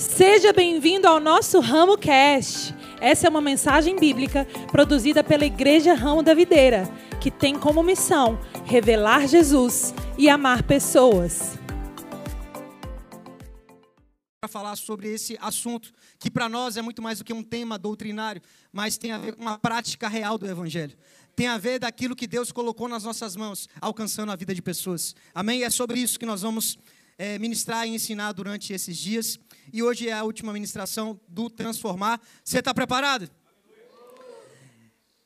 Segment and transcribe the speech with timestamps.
[0.00, 2.74] Seja bem-vindo ao nosso Ramo Cast.
[3.02, 8.40] Essa é uma mensagem bíblica produzida pela Igreja Ramo da Videira, que tem como missão
[8.64, 11.58] revelar Jesus e amar pessoas.
[14.42, 17.78] Para falar sobre esse assunto, que para nós é muito mais do que um tema
[17.78, 18.40] doutrinário,
[18.72, 20.96] mas tem a ver com uma prática real do Evangelho.
[21.36, 25.14] Tem a ver daquilo que Deus colocou nas nossas mãos, alcançando a vida de pessoas.
[25.34, 25.60] Amém?
[25.60, 26.78] E é sobre isso que nós vamos
[27.20, 29.38] é, ministrar e ensinar durante esses dias.
[29.70, 32.18] E hoje é a última ministração do Transformar.
[32.42, 33.30] Você está preparado?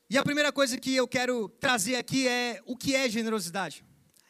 [0.09, 3.81] E a primeira coisa que eu quero trazer aqui é o que é generosidade.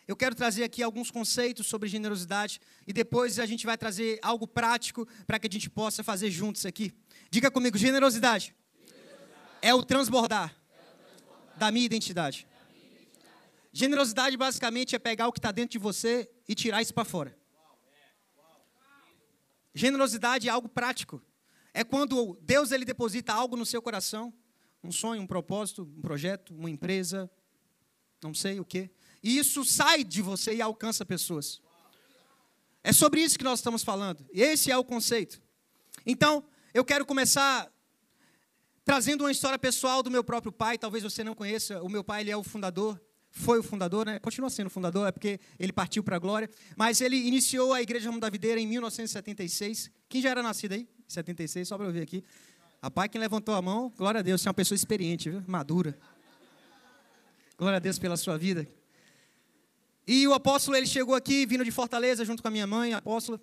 [0.08, 4.46] Eu quero trazer aqui alguns conceitos sobre generosidade e depois a gente vai trazer algo
[4.48, 6.94] prático para que a gente possa fazer juntos aqui.
[7.32, 8.54] Diga comigo, generosidade,
[8.86, 9.32] generosidade.
[9.64, 10.56] é o é o transbordar.
[11.58, 12.46] da minha identidade.
[13.74, 17.45] Generosidade basicamente é pegar o que está dentro de você e tirar isso para fora.
[19.76, 21.22] Generosidade é algo prático.
[21.74, 24.34] É quando Deus ele deposita algo no seu coração,
[24.82, 27.30] um sonho, um propósito, um projeto, uma empresa,
[28.24, 28.90] não sei o quê.
[29.22, 31.62] E isso sai de você e alcança pessoas.
[32.82, 34.26] É sobre isso que nós estamos falando.
[34.32, 35.42] Esse é o conceito.
[36.06, 37.70] Então, eu quero começar
[38.86, 40.78] trazendo uma história pessoal do meu próprio pai.
[40.78, 41.84] Talvez você não conheça.
[41.84, 43.02] O meu pai ele é o fundador
[43.38, 44.18] foi o fundador, né?
[44.18, 46.50] continua sendo fundador, é porque ele partiu para a glória.
[46.76, 49.92] Mas ele iniciou a Igreja Ramo da Videira em 1976.
[50.08, 50.88] Quem já era nascido aí?
[51.06, 52.24] 76, só para eu ver aqui.
[52.82, 55.44] Rapaz, quem levantou a mão, glória a Deus, você é uma pessoa experiente, viu?
[55.46, 55.98] madura.
[57.58, 58.66] Glória a Deus pela sua vida.
[60.08, 63.00] E o apóstolo, ele chegou aqui, vindo de Fortaleza, junto com a minha mãe, a
[63.00, 63.42] apóstola.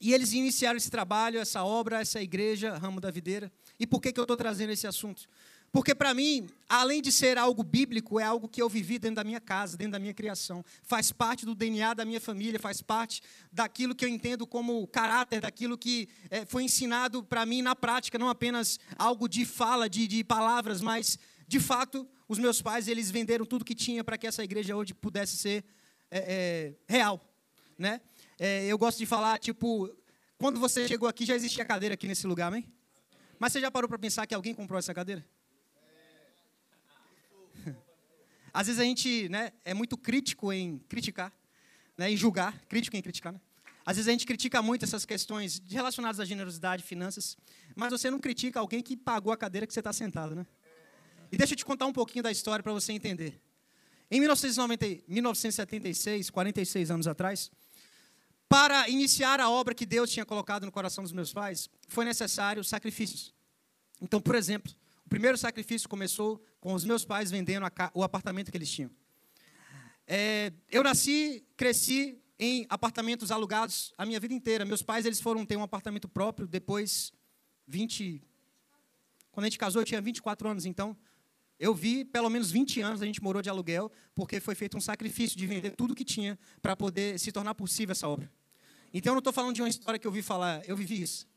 [0.00, 3.50] E eles iniciaram esse trabalho, essa obra, essa igreja, Ramo da Videira.
[3.80, 5.26] E por que, que eu estou trazendo esse assunto?
[5.74, 9.24] Porque para mim, além de ser algo bíblico, é algo que eu vivi dentro da
[9.24, 10.64] minha casa, dentro da minha criação.
[10.84, 15.40] Faz parte do DNA da minha família, faz parte daquilo que eu entendo como caráter,
[15.40, 20.06] daquilo que é, foi ensinado para mim na prática, não apenas algo de fala, de,
[20.06, 24.28] de palavras, mas de fato, os meus pais eles venderam tudo que tinha para que
[24.28, 25.64] essa igreja hoje pudesse ser
[26.08, 27.20] é, é, real,
[27.76, 28.00] né?
[28.68, 29.92] Eu gosto de falar tipo,
[30.38, 32.64] quando você chegou aqui já existia cadeira aqui nesse lugar, amém?
[33.40, 35.26] Mas você já parou para pensar que alguém comprou essa cadeira?
[38.54, 41.32] Às vezes a gente né, é muito crítico em criticar,
[41.98, 43.32] né, em julgar, crítico em criticar.
[43.32, 43.40] Né?
[43.84, 47.36] Às vezes a gente critica muito essas questões relacionadas à generosidade, finanças,
[47.74, 50.36] mas você não critica alguém que pagou a cadeira que você está sentado.
[50.36, 50.46] Né?
[51.32, 53.42] E deixa eu te contar um pouquinho da história para você entender.
[54.08, 57.50] Em 1990, 1976, 46 anos atrás,
[58.48, 62.62] para iniciar a obra que Deus tinha colocado no coração dos meus pais, foi necessário
[62.62, 63.34] sacrifícios.
[64.00, 64.72] Então, por exemplo,
[65.04, 68.90] o primeiro sacrifício começou com os meus pais vendendo o apartamento que eles tinham.
[70.06, 74.64] É, eu nasci, cresci em apartamentos alugados a minha vida inteira.
[74.64, 77.12] Meus pais eles foram ter um apartamento próprio depois
[77.68, 78.22] 20
[79.30, 80.96] Quando a gente casou, eu tinha 24 anos, então
[81.60, 84.80] eu vi pelo menos 20 anos a gente morou de aluguel, porque foi feito um
[84.80, 88.32] sacrifício de vender tudo que tinha para poder se tornar possível essa obra.
[88.90, 91.28] Então eu não estou falando de uma história que eu vi falar, eu vivi isso.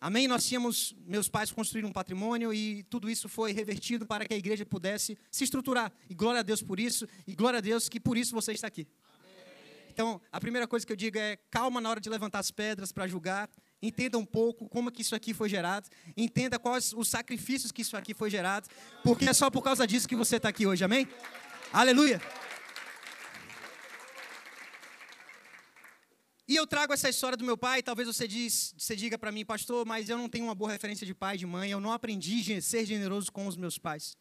[0.00, 0.26] Amém?
[0.26, 4.36] Nós tínhamos, meus pais construíram um patrimônio e tudo isso foi revertido para que a
[4.36, 5.92] igreja pudesse se estruturar.
[6.08, 8.66] E glória a Deus por isso, e glória a Deus que por isso você está
[8.66, 8.88] aqui.
[9.18, 9.34] Amém.
[9.92, 12.92] Então, a primeira coisa que eu digo é calma na hora de levantar as pedras
[12.92, 13.50] para julgar.
[13.82, 15.86] Entenda um pouco como que isso aqui foi gerado.
[16.16, 18.68] Entenda quais os sacrifícios que isso aqui foi gerado.
[19.04, 20.82] Porque é só por causa disso que você está aqui hoje.
[20.82, 21.06] Amém?
[21.70, 22.22] Aleluia.
[26.50, 29.44] E eu trago essa história do meu pai, talvez você, diz, você diga para mim,
[29.44, 32.52] pastor, mas eu não tenho uma boa referência de pai de mãe, eu não aprendi
[32.54, 34.16] a ser generoso com os meus pais.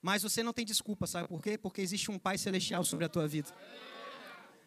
[0.00, 1.58] Mas você não tem desculpa, sabe por quê?
[1.58, 3.52] Porque existe um pai celestial sobre a tua vida.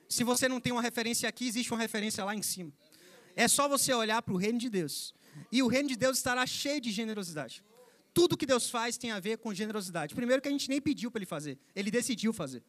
[0.10, 2.74] Se você não tem uma referência aqui, existe uma referência lá em cima.
[3.34, 5.14] É só você olhar para o reino de Deus.
[5.50, 7.64] E o reino de Deus estará cheio de generosidade.
[8.14, 10.14] Tudo que Deus faz tem a ver com generosidade.
[10.14, 12.62] Primeiro que a gente nem pediu para ele fazer, ele decidiu fazer.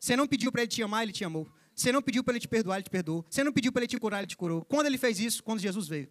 [0.00, 1.46] Você não pediu para ele te amar, ele te amou.
[1.76, 3.24] Você não pediu para ele te perdoar, ele te perdoou.
[3.28, 4.64] Você não pediu para ele te curar, ele te curou.
[4.64, 5.44] Quando ele fez isso?
[5.44, 6.08] Quando Jesus veio.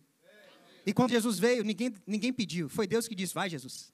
[0.86, 2.70] E quando Jesus veio, ninguém, ninguém pediu.
[2.70, 3.92] Foi Deus que disse: Vai, Jesus.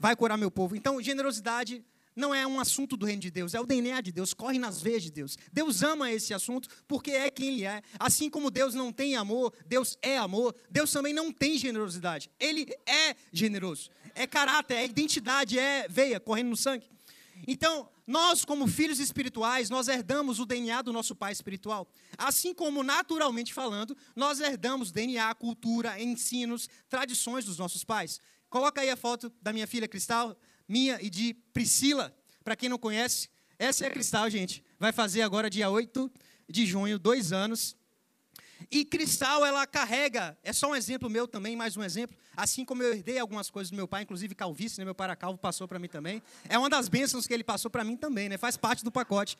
[0.00, 0.74] Vai curar meu povo.
[0.74, 4.34] Então, generosidade não é um assunto do reino de Deus, é o DNA de Deus,
[4.34, 5.38] corre nas veias de Deus.
[5.52, 7.82] Deus ama esse assunto porque é quem Ele é.
[7.98, 12.28] Assim como Deus não tem amor, Deus é amor, Deus também não tem generosidade.
[12.38, 13.90] Ele é generoso.
[14.14, 16.86] É caráter, é identidade, é veia correndo no sangue.
[17.46, 21.88] Então, nós, como filhos espirituais, nós herdamos o DNA do nosso pai espiritual.
[22.16, 28.20] Assim como, naturalmente falando, nós herdamos DNA, cultura, ensinos, tradições dos nossos pais.
[28.48, 30.36] Coloca aí a foto da minha filha Cristal,
[30.68, 32.14] minha e de Priscila.
[32.44, 33.28] Para quem não conhece,
[33.58, 34.62] essa é a Cristal, gente.
[34.78, 36.10] Vai fazer agora, dia 8
[36.48, 37.76] de junho, dois anos.
[38.70, 42.16] E cristal, ela carrega, é só um exemplo meu também, mais um exemplo.
[42.36, 44.84] Assim como eu herdei algumas coisas do meu pai, inclusive calvície, né?
[44.84, 46.22] meu pai era calvo, passou para mim também.
[46.48, 48.38] É uma das bênçãos que ele passou para mim também, né?
[48.38, 49.36] Faz parte do pacote.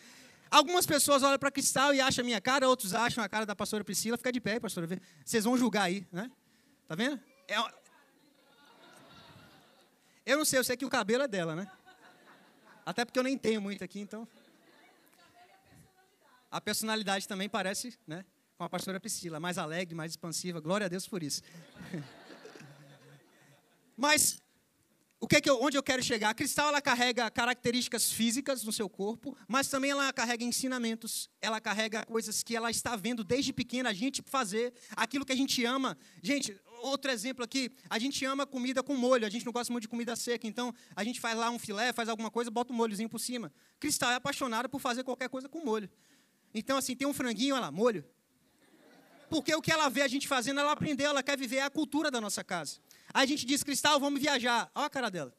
[0.51, 3.57] Algumas pessoas olham para cristal e acham a minha cara, outros acham a cara da
[3.57, 4.19] pastora Priscila.
[4.19, 4.87] Fica de pé, pastora.
[5.25, 6.31] Vocês vão julgar aí, né?
[6.87, 7.19] Tá vendo?
[7.49, 7.57] É...
[10.27, 11.71] Eu não sei, eu sei que o cabelo é dela, né?
[12.85, 14.29] Até porque eu nem tenho muito aqui, então.
[16.51, 18.25] A personalidade também parece, né?
[18.63, 20.61] Com a pastora Priscila, mais alegre, mais expansiva.
[20.61, 21.43] Glória a Deus por isso.
[23.99, 24.41] Mas
[25.19, 26.31] o que, é que eu, onde eu quero chegar?
[26.31, 31.61] A cristal ela carrega características físicas no seu corpo, mas também ela carrega ensinamentos, ela
[31.61, 35.65] carrega coisas que ela está vendo desde pequena a gente fazer, aquilo que a gente
[35.65, 35.99] ama.
[36.23, 39.83] Gente, outro exemplo aqui, a gente ama comida com molho, a gente não gosta muito
[39.83, 42.77] de comida seca, então a gente faz lá um filé, faz alguma coisa, bota um
[42.77, 43.53] molhozinho por cima.
[43.81, 45.91] Cristal é apaixonada por fazer qualquer coisa com molho.
[46.55, 48.05] Então, assim, tem um franguinho, olha lá, molho.
[49.33, 52.11] Porque o que ela vê a gente fazendo, ela aprendeu, ela quer viver a cultura
[52.11, 52.79] da nossa casa.
[53.15, 54.71] Aí a gente diz, Cristal, vamos viajar.
[54.75, 55.35] Olha a cara dela.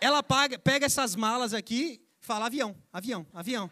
[0.00, 3.70] Ela paga, pega essas malas aqui, fala avião, avião, avião.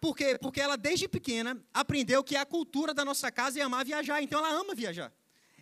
[0.00, 0.38] Por quê?
[0.40, 4.22] Porque ela, desde pequena, aprendeu que a cultura da nossa casa é amar viajar.
[4.22, 5.12] Então, ela ama viajar.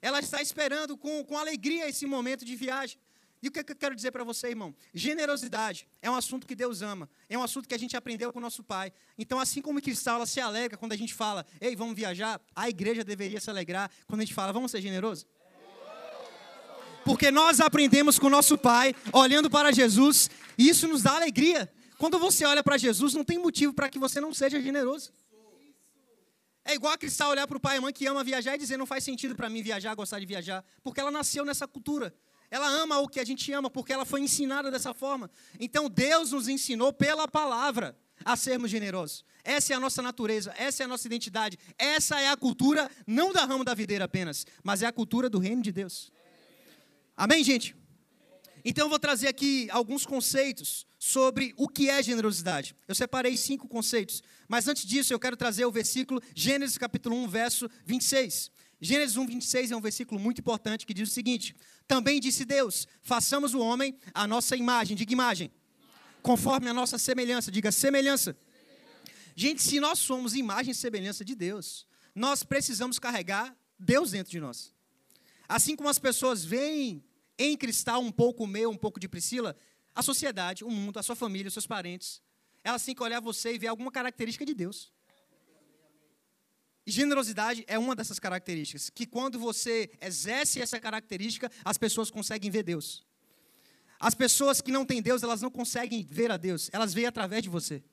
[0.03, 2.99] Ela está esperando com, com alegria esse momento de viagem.
[3.43, 4.75] E o que, eu quero dizer para você, irmão?
[4.93, 7.08] Generosidade é um assunto que Deus ama.
[7.29, 8.93] É um assunto que a gente aprendeu com o nosso Pai.
[9.17, 12.40] Então, assim como o cristal ela se alegra quando a gente fala, ei, vamos viajar,
[12.55, 15.26] a igreja deveria se alegrar quando a gente fala, vamos ser generosos?
[17.05, 21.70] Porque nós aprendemos com o nosso Pai, olhando para Jesus, e isso nos dá alegria.
[21.96, 25.12] Quando você olha para Jesus, não tem motivo para que você não seja generoso.
[26.64, 28.76] É igual a Cristal olhar para o pai e mãe que ama viajar e dizer
[28.76, 32.14] não faz sentido para mim viajar, gostar de viajar, porque ela nasceu nessa cultura.
[32.50, 35.30] Ela ama o que a gente ama porque ela foi ensinada dessa forma.
[35.60, 39.24] Então Deus nos ensinou pela palavra a sermos generosos.
[39.44, 43.32] Essa é a nossa natureza, essa é a nossa identidade, essa é a cultura não
[43.32, 46.12] da ramo da videira apenas, mas é a cultura do reino de Deus.
[47.16, 47.74] Amém, gente?
[48.64, 52.76] Então eu vou trazer aqui alguns conceitos sobre o que é generosidade.
[52.86, 57.28] Eu separei cinco conceitos, mas antes disso eu quero trazer o versículo Gênesis capítulo 1,
[57.28, 58.50] verso 26.
[58.80, 61.54] Gênesis 1, 26 é um versículo muito importante que diz o seguinte:
[61.88, 65.50] Também disse Deus: façamos o homem a nossa imagem, diga imagem,
[66.23, 68.37] conforme a nossa semelhança, diga semelhança.
[69.35, 74.38] Gente, se nós somos imagem e semelhança de Deus, nós precisamos carregar Deus dentro de
[74.38, 74.75] nós.
[75.49, 77.02] Assim como as pessoas veem
[77.38, 79.56] em cristal um pouco meu, um pouco de Priscila,
[79.94, 82.20] a sociedade, o mundo, a sua família, os seus parentes,
[82.62, 84.93] elas têm que olhar você e ver alguma característica de Deus.
[86.88, 92.50] E generosidade é uma dessas características, que quando você exerce essa característica, as pessoas conseguem
[92.50, 93.05] ver Deus.
[94.00, 97.43] As pessoas que não têm Deus, elas não conseguem ver a Deus, elas veem através
[97.43, 97.85] de você.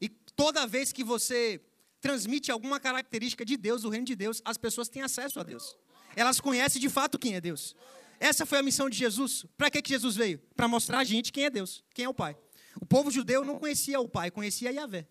[0.00, 1.60] E toda vez que você
[2.00, 5.76] transmite alguma característica de Deus, do reino de Deus, as pessoas têm acesso a Deus.
[6.16, 7.76] Elas conhecem de fato quem é Deus.
[8.18, 9.46] Essa foi a missão de Jesus.
[9.56, 10.40] Para que, que Jesus veio?
[10.56, 12.36] Para mostrar a gente quem é Deus, quem é o Pai.
[12.80, 15.06] O povo judeu não conhecia o Pai, conhecia Yahvé.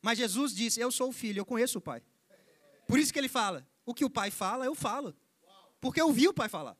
[0.00, 2.00] Mas Jesus disse: Eu sou o filho, eu conheço o Pai.
[2.86, 5.14] Por isso que ele fala: o que o pai fala, eu falo.
[5.80, 6.76] Porque eu vi o pai falar.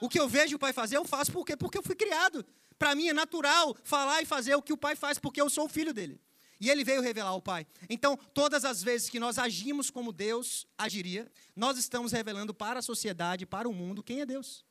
[0.00, 1.32] O que eu vejo o pai fazer, eu faço.
[1.32, 1.56] Por quê?
[1.56, 2.44] Porque eu fui criado.
[2.78, 5.66] Para mim é natural falar e fazer o que o pai faz, porque eu sou
[5.66, 6.20] o filho dele.
[6.60, 7.66] E ele veio revelar o Pai.
[7.90, 12.82] Então, todas as vezes que nós agimos como Deus agiria, nós estamos revelando para a
[12.82, 14.64] sociedade, para o mundo, quem é Deus.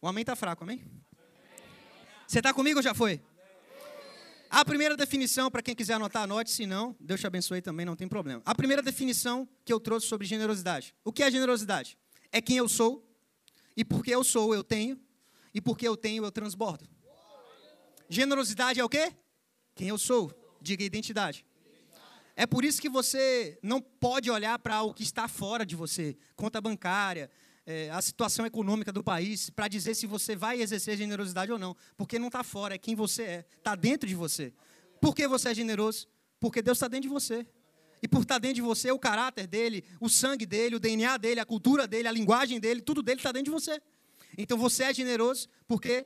[0.00, 0.82] O amém está fraco, amém?
[2.26, 3.20] Você está comigo ou já foi?
[4.52, 7.94] A primeira definição, para quem quiser anotar, anote, se não, Deus te abençoe também, não
[7.94, 8.42] tem problema.
[8.44, 10.92] A primeira definição que eu trouxe sobre generosidade.
[11.04, 11.96] O que é generosidade?
[12.32, 13.08] É quem eu sou,
[13.76, 15.00] e porque eu sou, eu tenho,
[15.54, 16.84] e porque eu tenho, eu transbordo.
[18.08, 19.12] Generosidade é o quê?
[19.76, 20.32] Quem eu sou.
[20.60, 21.46] Diga identidade.
[22.34, 26.18] É por isso que você não pode olhar para o que está fora de você,
[26.34, 27.30] conta bancária,
[27.70, 31.76] é, a situação econômica do país para dizer se você vai exercer generosidade ou não.
[31.96, 33.44] Porque não está fora, é quem você é.
[33.58, 34.52] Está dentro de você.
[35.00, 36.08] Por que você é generoso?
[36.40, 37.46] Porque Deus está dentro de você.
[38.02, 41.16] E por estar tá dentro de você, o caráter dele, o sangue dele, o DNA
[41.16, 43.80] dele, a cultura dele, a linguagem dele, tudo dele está dentro de você.
[44.36, 46.04] Então você é generoso porque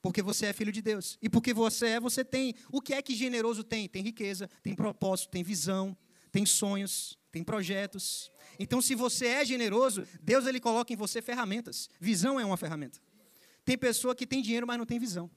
[0.00, 1.18] porque você é filho de Deus.
[1.20, 2.54] E porque você é, você tem.
[2.70, 3.88] O que é que generoso tem?
[3.88, 5.96] Tem riqueza, tem propósito, tem visão,
[6.30, 8.30] tem sonhos, tem projetos.
[8.58, 11.88] Então, se você é generoso, Deus ele coloca em você ferramentas.
[12.00, 12.98] Visão é uma ferramenta.
[13.64, 15.30] Tem pessoa que tem dinheiro, mas não tem visão.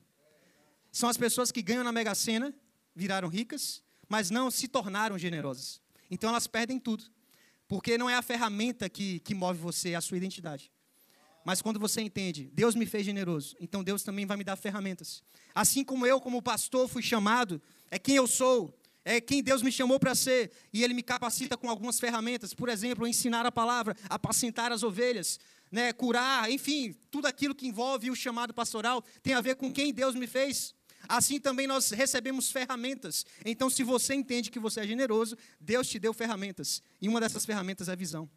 [0.91, 2.53] São as pessoas que ganham na Mega Sena,
[2.95, 5.81] viraram ricas, mas não se tornaram generosas.
[6.09, 7.05] Então, elas perdem tudo.
[7.67, 10.71] Porque não é a ferramenta que, que move você, é a sua identidade.
[11.43, 15.23] Mas quando você entende, Deus me fez generoso, então Deus também vai me dar ferramentas.
[15.55, 19.71] Assim como eu, como pastor, fui chamado, é quem eu sou, é quem Deus me
[19.71, 23.95] chamou para ser, e Ele me capacita com algumas ferramentas, por exemplo, ensinar a palavra,
[24.09, 25.39] apacentar as ovelhas,
[25.71, 29.93] né, curar, enfim, tudo aquilo que envolve o chamado pastoral tem a ver com quem
[29.93, 30.75] Deus me fez.
[31.07, 33.25] Assim também nós recebemos ferramentas.
[33.43, 37.45] Então, se você entende que você é generoso, Deus te deu ferramentas, e uma dessas
[37.45, 38.29] ferramentas é a visão.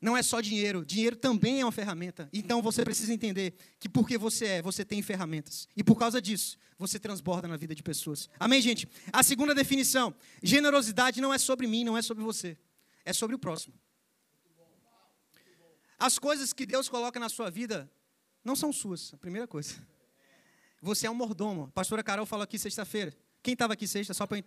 [0.00, 2.28] Não é só dinheiro, dinheiro também é uma ferramenta.
[2.32, 5.68] Então você precisa entender que porque você é, você tem ferramentas.
[5.76, 8.28] E por causa disso, você transborda na vida de pessoas.
[8.38, 8.88] Amém, gente?
[9.12, 12.56] A segunda definição: generosidade não é sobre mim, não é sobre você.
[13.04, 13.74] É sobre o próximo.
[15.98, 17.90] As coisas que Deus coloca na sua vida
[18.42, 19.74] não são suas, a primeira coisa.
[20.80, 21.64] Você é um mordomo.
[21.64, 23.14] A pastora Carol falou aqui sexta-feira.
[23.42, 24.14] Quem estava aqui sexta?
[24.14, 24.42] Só para.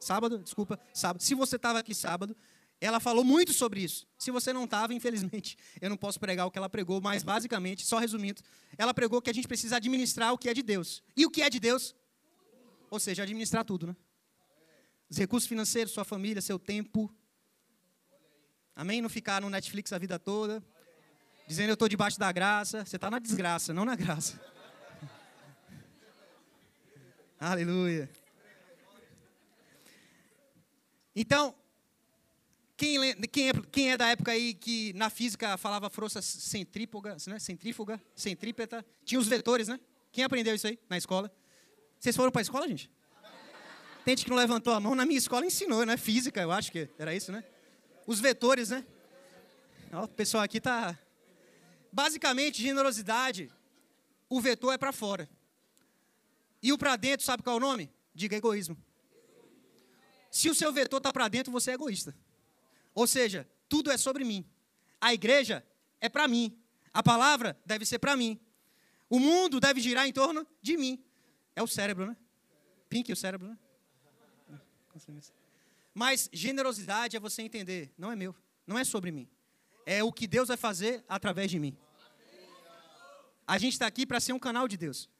[0.00, 0.38] Sábado?
[0.38, 1.22] Desculpa, sábado.
[1.22, 2.34] Se você estava aqui sábado,
[2.80, 4.06] ela falou muito sobre isso.
[4.18, 7.84] Se você não estava, infelizmente, eu não posso pregar o que ela pregou, mas basicamente,
[7.84, 8.42] só resumindo,
[8.76, 11.02] ela pregou que a gente precisa administrar o que é de Deus.
[11.16, 11.94] E o que é de Deus?
[12.90, 13.96] Ou seja, administrar tudo, né?
[15.08, 17.12] Os recursos financeiros, sua família, seu tempo.
[18.74, 19.00] Amém?
[19.00, 20.62] Não ficar no Netflix a vida toda,
[21.46, 22.84] dizendo eu estou debaixo da graça.
[22.84, 24.40] Você está na desgraça, não na graça.
[27.38, 28.10] Aleluia.
[31.14, 31.54] Então,
[32.76, 37.38] quem, quem, é, quem, é, da época aí que na física falava força centrífuga, né?
[37.38, 39.78] centrífuga, centrípeta, tinha os vetores, né?
[40.10, 41.32] Quem aprendeu isso aí na escola?
[41.98, 42.90] Vocês foram para a escola, gente?
[44.04, 45.96] Tem gente que não levantou a mão, na minha escola ensinou, né?
[45.96, 47.44] Física, eu acho que era isso, né?
[48.06, 48.84] Os vetores, né?
[49.92, 50.98] Ó, o pessoal aqui tá.
[51.92, 53.50] Basicamente, generosidade,
[54.28, 55.28] o vetor é para fora.
[56.60, 57.90] E o para dentro, sabe qual é o nome?
[58.14, 58.76] Diga egoísmo.
[60.30, 62.14] Se o seu vetor está para dentro, você é egoísta.
[62.94, 64.46] Ou seja, tudo é sobre mim.
[65.00, 65.66] A igreja
[66.00, 66.56] é para mim.
[66.92, 68.40] A palavra deve ser para mim.
[69.10, 71.04] O mundo deve girar em torno de mim.
[71.56, 72.16] É o cérebro, né?
[72.88, 73.58] Pink, o cérebro, né?
[75.92, 78.34] Mas generosidade é você entender, não é meu,
[78.66, 79.28] não é sobre mim.
[79.84, 81.76] É o que Deus vai fazer através de mim.
[83.46, 85.10] A gente está aqui para ser um canal de Deus.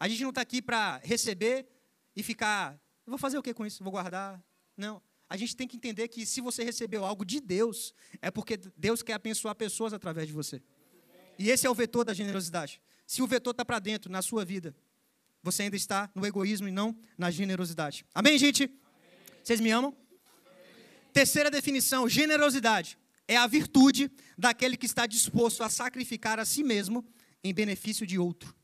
[0.00, 1.66] A gente não está aqui para receber
[2.14, 2.78] e ficar.
[3.06, 3.84] Vou fazer o que com isso?
[3.84, 4.42] Vou guardar?
[4.76, 7.92] Não a gente tem que entender que se você recebeu algo de Deus,
[8.22, 10.62] é porque Deus quer abençoar pessoas através de você.
[11.38, 12.80] E esse é o vetor da generosidade.
[13.06, 14.74] Se o vetor está para dentro, na sua vida,
[15.42, 18.04] você ainda está no egoísmo e não na generosidade.
[18.14, 18.64] Amém, gente?
[18.64, 18.74] Amém.
[19.42, 19.94] Vocês me amam?
[20.46, 20.84] Amém.
[21.12, 27.04] Terceira definição: generosidade é a virtude daquele que está disposto a sacrificar a si mesmo
[27.42, 28.54] em benefício de outro.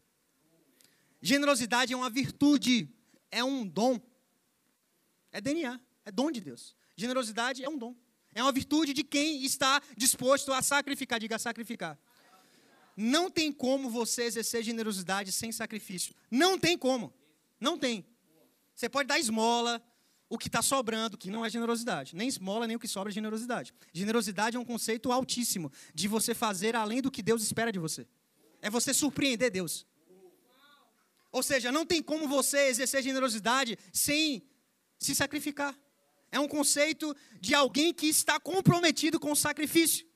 [1.21, 2.89] Generosidade é uma virtude,
[3.31, 4.01] é um dom,
[5.31, 5.81] é DNA.
[6.05, 6.75] É dom de Deus.
[6.97, 7.95] Generosidade é um dom.
[8.35, 11.21] É uma virtude de quem está disposto a sacrificar.
[11.21, 11.99] Diga sacrificar.
[12.97, 16.15] Não tem como você exercer generosidade sem sacrifício.
[16.31, 17.13] Não tem como.
[17.61, 18.05] Não tem.
[18.75, 19.83] Você pode dar esmola,
[20.29, 22.17] o que está sobrando, que não é generosidade.
[22.17, 23.73] Nem esmola, nem o que sobra é generosidade.
[23.93, 28.07] Generosidade é um conceito altíssimo de você fazer além do que Deus espera de você.
[28.61, 29.87] É você surpreender Deus.
[31.31, 34.43] Ou seja, não tem como você exercer generosidade sem
[34.99, 35.79] se sacrificar.
[36.33, 40.07] É um conceito de alguém que está comprometido com o sacrifício.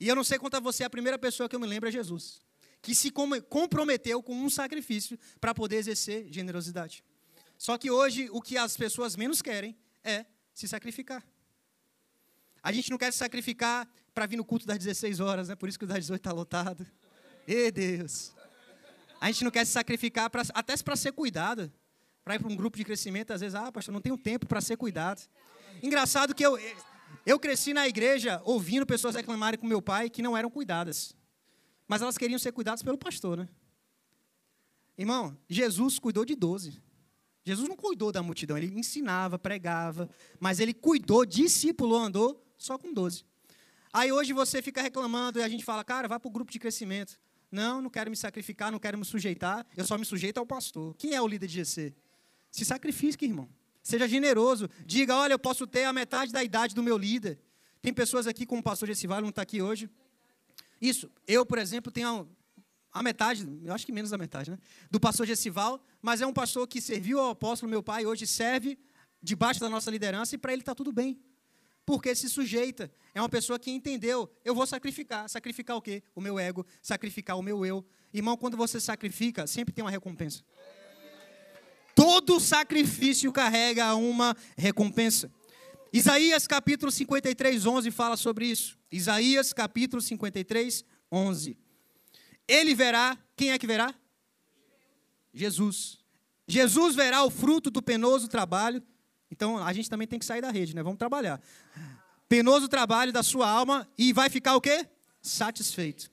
[0.00, 1.92] E eu não sei quanto a você, a primeira pessoa que eu me lembro é
[1.92, 2.40] Jesus,
[2.82, 3.12] que se
[3.48, 7.04] comprometeu com um sacrifício para poder exercer generosidade.
[7.56, 11.24] Só que hoje o que as pessoas menos querem é se sacrificar.
[12.60, 15.54] A gente não quer se sacrificar para vir no culto das 16 horas, né?
[15.54, 16.84] Por isso que o das 18 está lotado.
[17.46, 18.32] E Deus.
[19.20, 21.72] A gente não quer se sacrificar pra, até para ser cuidado.
[22.24, 24.60] Para ir para um grupo de crescimento, às vezes, ah, pastor, não tenho tempo para
[24.60, 25.22] ser cuidado.
[25.82, 26.58] Engraçado que eu,
[27.26, 31.14] eu cresci na igreja ouvindo pessoas reclamarem com meu pai que não eram cuidadas.
[31.88, 33.48] Mas elas queriam ser cuidadas pelo pastor, né?
[34.96, 36.80] Irmão, Jesus cuidou de 12.
[37.44, 42.92] Jesus não cuidou da multidão, ele ensinava, pregava, mas ele cuidou, discipulou, andou só com
[42.94, 43.24] 12.
[43.92, 46.58] Aí hoje você fica reclamando e a gente fala, cara, vai para o grupo de
[46.58, 47.18] crescimento.
[47.50, 50.94] Não, não quero me sacrificar, não quero me sujeitar, eu só me sujeito ao pastor.
[50.96, 51.94] Quem é o líder de GC?
[52.52, 53.48] Se sacrifique, irmão.
[53.82, 54.70] Seja generoso.
[54.86, 57.40] Diga, olha, eu posso ter a metade da idade do meu líder.
[57.80, 59.90] Tem pessoas aqui, como o pastor Gessival, não está aqui hoje.
[60.80, 61.10] Isso.
[61.26, 62.28] Eu, por exemplo, tenho
[62.92, 64.58] a metade, eu acho que menos da metade, né?
[64.90, 68.78] Do pastor Gessival, mas é um pastor que serviu ao apóstolo, meu pai, hoje serve
[69.22, 71.18] debaixo da nossa liderança e para ele está tudo bem.
[71.86, 72.92] Porque se sujeita.
[73.14, 75.28] É uma pessoa que entendeu, eu vou sacrificar.
[75.28, 76.02] Sacrificar o quê?
[76.14, 77.84] O meu ego, sacrificar o meu eu.
[78.12, 80.44] Irmão, quando você sacrifica, sempre tem uma recompensa.
[82.04, 85.30] Todo sacrifício carrega uma recompensa.
[85.92, 88.76] Isaías capítulo 53, 11 fala sobre isso.
[88.90, 91.56] Isaías capítulo 53, 11.
[92.48, 93.94] Ele verá, quem é que verá?
[95.32, 96.00] Jesus.
[96.48, 98.82] Jesus verá o fruto do penoso trabalho.
[99.30, 100.82] Então a gente também tem que sair da rede, né?
[100.82, 101.40] Vamos trabalhar.
[102.28, 104.88] Penoso trabalho da sua alma e vai ficar o quê?
[105.22, 106.10] Satisfeito.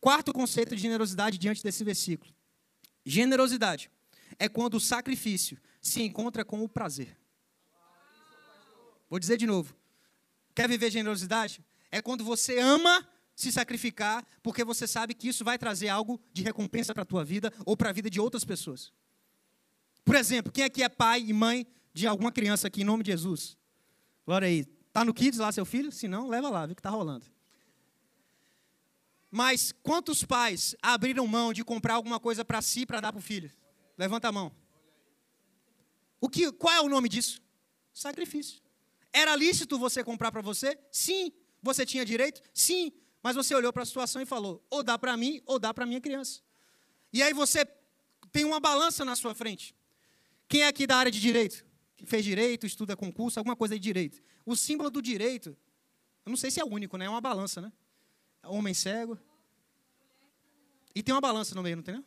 [0.00, 2.32] Quarto conceito de generosidade diante desse versículo.
[3.04, 3.90] Generosidade
[4.40, 7.14] é quando o sacrifício se encontra com o prazer.
[9.08, 9.76] Vou dizer de novo.
[10.54, 11.62] Quer viver generosidade?
[11.90, 13.06] É quando você ama
[13.36, 17.22] se sacrificar, porque você sabe que isso vai trazer algo de recompensa para a tua
[17.22, 18.92] vida ou para a vida de outras pessoas.
[20.04, 23.10] Por exemplo, quem aqui é pai e mãe de alguma criança aqui, em nome de
[23.10, 23.58] Jesus?
[24.24, 24.64] Glória aí.
[24.92, 25.92] Tá no Kids lá, seu filho?
[25.92, 27.26] Se não, leva lá, viu que tá rolando.
[29.30, 33.22] Mas quantos pais abriram mão de comprar alguma coisa para si para dar para o
[33.22, 33.50] filho?
[34.00, 34.50] Levanta a mão.
[36.18, 37.42] O que, qual é o nome disso?
[37.92, 38.62] Sacrifício.
[39.12, 40.78] Era lícito você comprar para você?
[40.90, 41.30] Sim.
[41.62, 42.40] Você tinha direito?
[42.54, 42.90] Sim.
[43.22, 45.84] Mas você olhou para a situação e falou: ou dá para mim, ou dá para
[45.84, 46.40] minha criança.
[47.12, 47.66] E aí você
[48.32, 49.76] tem uma balança na sua frente.
[50.48, 51.62] Quem é aqui da área de direito?
[51.94, 54.22] Que fez direito, estuda concurso, alguma coisa de direito.
[54.46, 55.54] O símbolo do direito,
[56.24, 57.04] eu não sei se é único, né?
[57.04, 57.70] É uma balança, né?
[58.44, 59.18] Homem cego.
[60.94, 61.96] E tem uma balança no meio, não tem?
[61.96, 62.04] Não?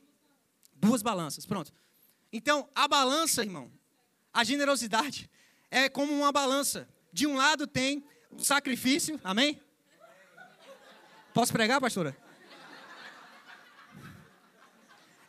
[0.73, 1.71] Duas balanças, pronto.
[2.33, 3.71] Então, a balança, irmão,
[4.33, 5.29] a generosidade
[5.69, 6.89] é como uma balança.
[7.11, 9.61] De um lado tem o sacrifício, amém?
[11.31, 12.17] Posso pregar, pastora?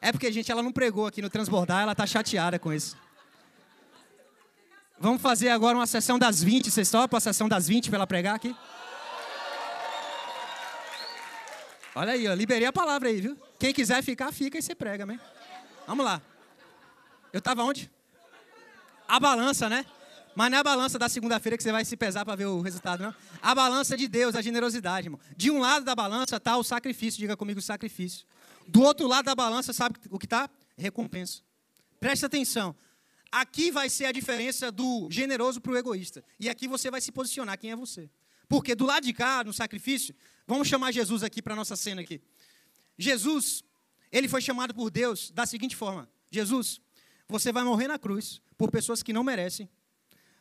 [0.01, 2.97] É porque, gente, ela não pregou aqui no Transbordar, ela está chateada com isso.
[4.99, 6.71] Vamos fazer agora uma sessão das 20.
[6.71, 8.57] Vocês topam a sessão das 20 para ela pregar aqui?
[11.95, 13.39] Olha aí, ó, liberei a palavra aí, viu?
[13.59, 15.21] Quem quiser ficar, fica e você prega, amém?
[15.87, 16.23] Vamos lá.
[17.35, 17.91] Eu estava onde?
[19.09, 19.85] A balança, né?
[20.37, 22.61] Mas não é a balança da segunda-feira que você vai se pesar para ver o
[22.61, 23.13] resultado, não.
[23.43, 25.19] A balança de Deus, a generosidade, irmão.
[25.37, 28.25] De um lado da balança está o sacrifício, diga comigo o sacrifício.
[28.69, 30.49] Do outro lado da balança, sabe o que está?
[30.79, 31.43] Recompensa.
[31.99, 32.73] Presta atenção.
[33.33, 36.23] Aqui vai ser a diferença do generoso para o egoísta.
[36.39, 38.09] E aqui você vai se posicionar quem é você.
[38.49, 40.15] Porque do lado de cá, no sacrifício,
[40.47, 42.21] vamos chamar Jesus aqui para a nossa cena aqui.
[42.97, 43.65] Jesus,
[44.13, 46.81] ele foi chamado por Deus da seguinte forma: Jesus,
[47.29, 49.69] você vai morrer na cruz por pessoas que não merecem,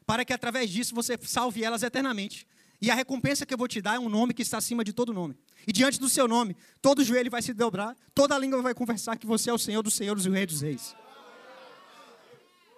[0.06, 2.48] para que através disso você salve elas eternamente.
[2.82, 4.92] E a recompensa que eu vou te dar é um nome que está acima de
[4.92, 5.38] todo nome.
[5.66, 9.26] E diante do seu nome, todo joelho vai se dobrar, toda língua vai conversar que
[9.26, 10.94] você é o Senhor dos Senhores e o Rei dos Reis.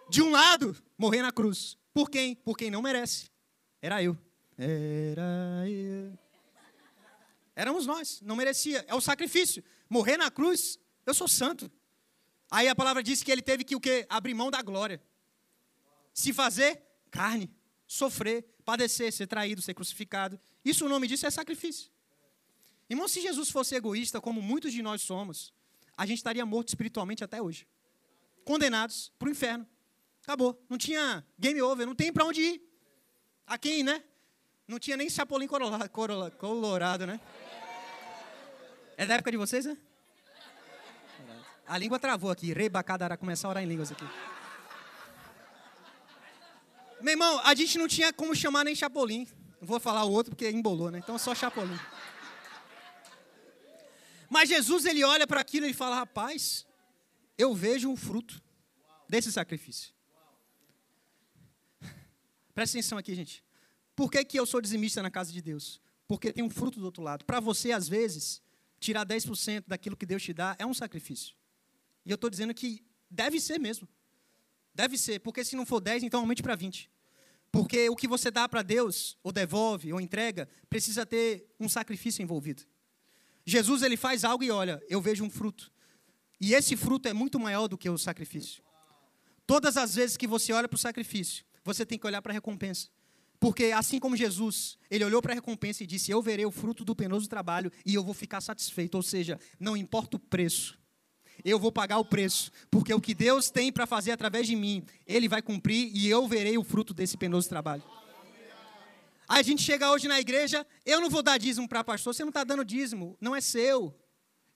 [0.07, 1.75] De um lado, morrer na cruz.
[1.91, 2.35] Por quem?
[2.35, 3.31] Por quem não merece.
[3.81, 4.15] Era eu.
[4.57, 6.17] Era eu.
[7.55, 8.85] Éramos nós, não merecia.
[8.87, 9.63] É o sacrifício.
[9.89, 11.71] Morrer na cruz, eu sou santo.
[12.49, 14.05] Aí a palavra diz que ele teve que o quê?
[14.09, 15.01] Abrir mão da glória.
[16.13, 16.81] Se fazer
[17.11, 17.49] carne,
[17.87, 20.39] sofrer, padecer, ser traído, ser crucificado.
[20.63, 21.91] Isso o nome disso é sacrifício.
[22.89, 25.53] Irmão, se Jesus fosse egoísta, como muitos de nós somos,
[25.97, 27.67] a gente estaria morto espiritualmente até hoje.
[28.43, 29.67] Condenados para o inferno.
[30.23, 30.63] Acabou.
[30.69, 32.61] Não tinha game over, não tem para onde ir.
[33.47, 34.03] A quem, né?
[34.67, 37.19] Não tinha nem Chapolin colorado, né?
[38.97, 39.77] É da época de vocês, né?
[41.67, 42.53] A língua travou aqui.
[42.53, 44.05] Rebacadara, começar a orar em línguas aqui.
[47.01, 49.27] Meu irmão, a gente não tinha como chamar nem Chapolin.
[49.59, 50.99] Não vou falar o outro porque embolou, né?
[50.99, 51.77] Então só Chapolin.
[54.29, 56.65] Mas Jesus, ele olha para aquilo e fala: rapaz,
[57.37, 58.41] eu vejo um fruto
[59.07, 59.93] desse sacrifício.
[62.53, 63.43] Presta atenção aqui, gente.
[63.95, 65.81] Por que, que eu sou dizimista na casa de Deus?
[66.07, 67.25] Porque tem um fruto do outro lado.
[67.25, 68.41] Para você, às vezes,
[68.79, 71.35] tirar 10% daquilo que Deus te dá é um sacrifício.
[72.05, 73.87] E eu estou dizendo que deve ser mesmo.
[74.73, 76.89] Deve ser, porque se não for 10, então aumente para 20.
[77.51, 82.21] Porque o que você dá para Deus, ou devolve, ou entrega, precisa ter um sacrifício
[82.21, 82.63] envolvido.
[83.45, 85.71] Jesus ele faz algo e olha, eu vejo um fruto.
[86.41, 88.61] E esse fruto é muito maior do que o sacrifício.
[89.47, 92.33] Todas as vezes que você olha para o sacrifício, você tem que olhar para a
[92.33, 92.89] recompensa.
[93.39, 96.83] Porque assim como Jesus, ele olhou para a recompensa e disse: Eu verei o fruto
[96.83, 98.95] do penoso trabalho e eu vou ficar satisfeito.
[98.95, 100.79] Ou seja, não importa o preço,
[101.45, 104.83] eu vou pagar o preço, porque o que Deus tem para fazer através de mim,
[105.05, 107.83] Ele vai cumprir e eu verei o fruto desse penoso trabalho.
[109.27, 112.23] Aí a gente chega hoje na igreja, eu não vou dar dízimo para pastor, você
[112.23, 113.95] não está dando dízimo, não é seu.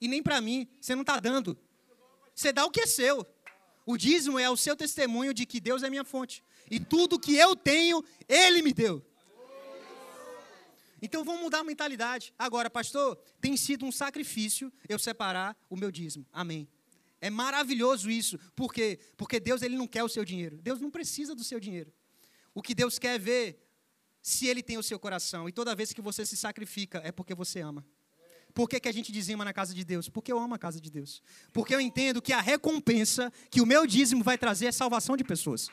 [0.01, 1.55] E nem para mim, você não está dando.
[2.33, 3.25] Você dá o que é seu.
[3.85, 6.43] O dízimo é o seu testemunho de que Deus é minha fonte.
[6.71, 9.05] E tudo que eu tenho, Ele me deu.
[11.01, 12.33] Então vamos mudar a mentalidade.
[12.37, 16.25] Agora, pastor, tem sido um sacrifício eu separar o meu dízimo.
[16.31, 16.67] Amém.
[17.21, 18.37] É maravilhoso isso.
[18.55, 18.99] Por quê?
[19.17, 20.57] Porque Deus ele não quer o seu dinheiro.
[20.61, 21.91] Deus não precisa do seu dinheiro.
[22.53, 23.65] O que Deus quer é ver
[24.21, 25.47] se ele tem o seu coração.
[25.47, 27.85] E toda vez que você se sacrifica é porque você ama.
[28.53, 30.09] Por que, que a gente dizima na casa de Deus?
[30.09, 31.21] Porque eu amo a casa de Deus.
[31.53, 35.23] Porque eu entendo que a recompensa que o meu dízimo vai trazer é salvação de
[35.23, 35.69] pessoas.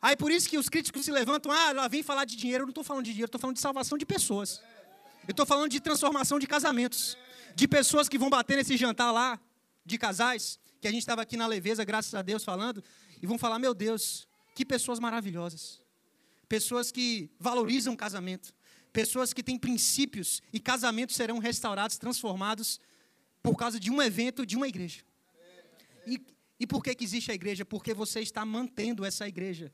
[0.00, 2.62] Aí por isso que os críticos se levantam, ah, lá vem falar de dinheiro.
[2.62, 4.60] Eu não estou falando de dinheiro, estou falando de salvação de pessoas.
[5.26, 7.16] Eu estou falando de transformação de casamentos.
[7.54, 9.40] De pessoas que vão bater nesse jantar lá,
[9.84, 12.82] de casais, que a gente estava aqui na leveza, graças a Deus, falando,
[13.20, 15.80] e vão falar, meu Deus, que pessoas maravilhosas.
[16.48, 18.54] Pessoas que valorizam o casamento
[18.92, 22.78] pessoas que têm princípios e casamentos serão restaurados, transformados
[23.42, 25.00] por causa de um evento de uma igreja.
[26.06, 26.20] E,
[26.60, 27.64] e por que, que existe a igreja?
[27.64, 29.72] Porque você está mantendo essa igreja.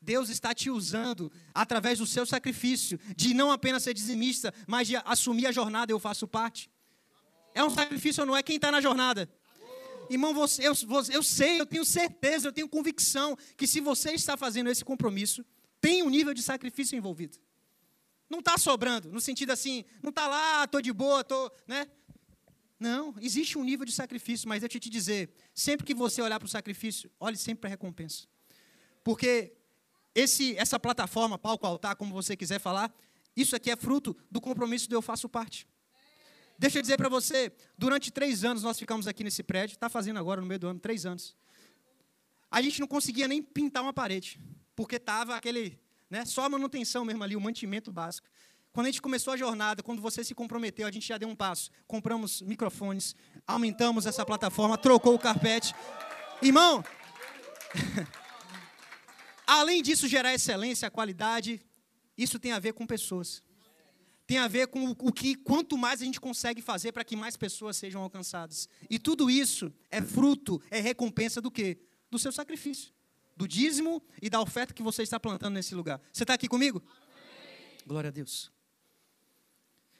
[0.00, 4.96] Deus está te usando através do seu sacrifício, de não apenas ser dizimista, mas de
[4.96, 6.70] assumir a jornada, eu faço parte.
[7.58, 8.42] É um sacrifício ou não é?
[8.42, 9.28] Quem está na jornada?
[10.08, 10.72] Irmão, você, eu,
[11.10, 15.44] eu sei, eu tenho certeza, eu tenho convicção que se você está fazendo esse compromisso,
[15.80, 17.36] tem um nível de sacrifício envolvido.
[18.30, 21.88] Não está sobrando, no sentido assim, não está lá, estou de boa, estou, né?
[22.78, 26.38] Não, existe um nível de sacrifício, mas eu te te dizer, sempre que você olhar
[26.38, 28.28] para o sacrifício, olhe sempre para a recompensa.
[29.02, 29.52] Porque
[30.14, 32.94] esse, essa plataforma, palco, altar, como você quiser falar,
[33.34, 35.66] isso aqui é fruto do compromisso do Eu Faço Parte.
[36.58, 40.18] Deixa eu dizer para você, durante três anos nós ficamos aqui nesse prédio, está fazendo
[40.18, 41.36] agora no meio do ano, três anos.
[42.50, 44.40] A gente não conseguia nem pintar uma parede,
[44.74, 45.78] porque estava aquele
[46.10, 46.24] né?
[46.24, 48.26] Só a manutenção mesmo ali, o mantimento básico.
[48.72, 51.34] Quando a gente começou a jornada, quando você se comprometeu, a gente já deu um
[51.34, 51.70] passo.
[51.86, 53.14] Compramos microfones,
[53.46, 55.74] aumentamos essa plataforma, trocou o carpete.
[56.40, 56.84] Irmão,
[59.46, 61.60] além disso gerar excelência, qualidade,
[62.16, 63.42] isso tem a ver com pessoas.
[64.28, 67.36] Tem a ver com o que quanto mais a gente consegue fazer para que mais
[67.36, 68.68] pessoas sejam alcançadas.
[68.88, 71.78] E tudo isso é fruto, é recompensa do quê?
[72.08, 72.92] Do seu sacrifício
[73.38, 76.00] do dízimo e da oferta que você está plantando nesse lugar.
[76.12, 76.82] Você está aqui comigo?
[76.84, 77.78] Amém.
[77.86, 78.50] Glória a Deus.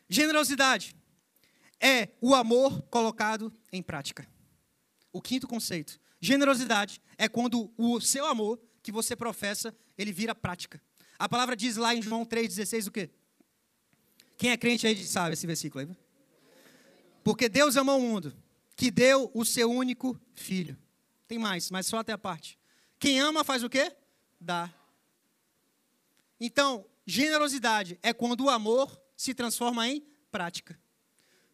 [0.08, 0.96] Generosidade
[1.80, 4.28] é o amor colocado em prática.
[5.12, 6.00] O quinto conceito.
[6.20, 10.82] Generosidade é quando o seu amor que você professa, ele vira prática.
[11.16, 13.08] A palavra diz lá em João 3,16 o quê?
[14.38, 15.96] Quem é crente aí sabe esse versículo aí.
[17.24, 18.34] Porque Deus amou o mundo,
[18.76, 20.78] que deu o seu único filho.
[21.26, 22.56] Tem mais, mas só até a parte.
[23.00, 23.92] Quem ama faz o quê?
[24.40, 24.72] Dá.
[26.40, 30.80] Então, generosidade é quando o amor se transforma em prática.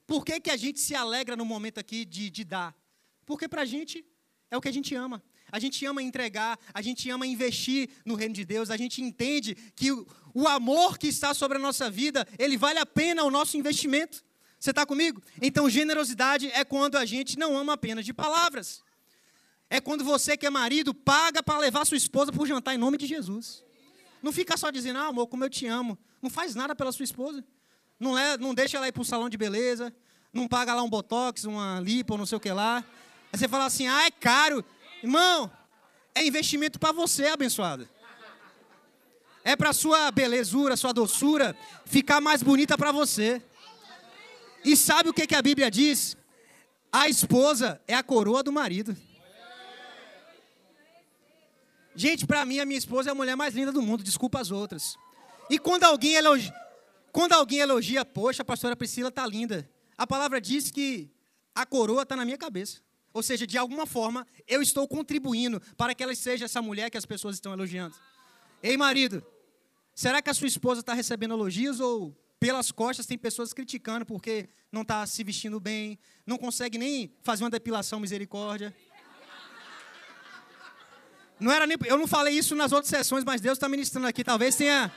[0.07, 2.77] Por que, que a gente se alegra no momento aqui de, de dar?
[3.25, 4.05] Porque para a gente
[4.51, 5.23] é o que a gente ama.
[5.55, 9.55] A gente ama entregar, a gente ama investir no reino de Deus, a gente entende
[9.77, 13.57] que o, amor que está sobre a nossa vida, ele vale a pena o nosso
[13.57, 14.25] investimento.
[14.59, 15.23] Você está comigo?
[15.41, 18.83] Então, generosidade é quando a gente não ama apenas de palavras.
[19.71, 22.79] É quando você que é marido paga para levar sua esposa para o jantar em
[22.79, 23.63] nome de Jesus.
[24.21, 25.97] Não fica só dizendo, ah, amor, como eu te amo.
[26.21, 27.45] Não faz nada pela sua esposa.
[28.01, 29.95] Não, é, não deixa ela ir para o salão de beleza.
[30.33, 32.85] Não paga lá um botox, uma lipo, não sei o que lá.
[33.33, 34.65] Aí você fala assim, ah, é caro.
[35.05, 35.53] Irmão,
[36.15, 37.87] é investimento para você, abençoado.
[39.45, 43.43] É para sua belezura, sua doçura ficar mais bonita para você.
[44.65, 46.17] E sabe o que, que a Bíblia diz?
[46.91, 48.97] A esposa é a coroa do marido.
[51.95, 54.51] Gente, para mim, a minha esposa é a mulher mais linda do mundo, desculpa as
[54.51, 54.97] outras.
[55.51, 56.55] E quando alguém elogia,
[57.13, 59.69] quando alguém elogia, poxa, a pastora Priscila tá linda.
[59.99, 61.11] A palavra diz que
[61.55, 62.81] a coroa está na minha cabeça.
[63.15, 66.99] Ou seja, de alguma forma, eu estou contribuindo para que ela seja essa mulher que
[66.99, 67.95] as pessoas estão elogiando.
[68.61, 69.25] Ei, marido,
[69.95, 74.49] será que a sua esposa está recebendo elogios ou pelas costas tem pessoas criticando porque
[74.71, 75.97] não está se vestindo bem,
[76.27, 78.75] não consegue nem fazer uma depilação misericórdia?
[81.39, 84.25] Não era nem, eu não falei isso nas outras sessões, mas Deus está ministrando aqui.
[84.25, 84.93] Talvez tenha,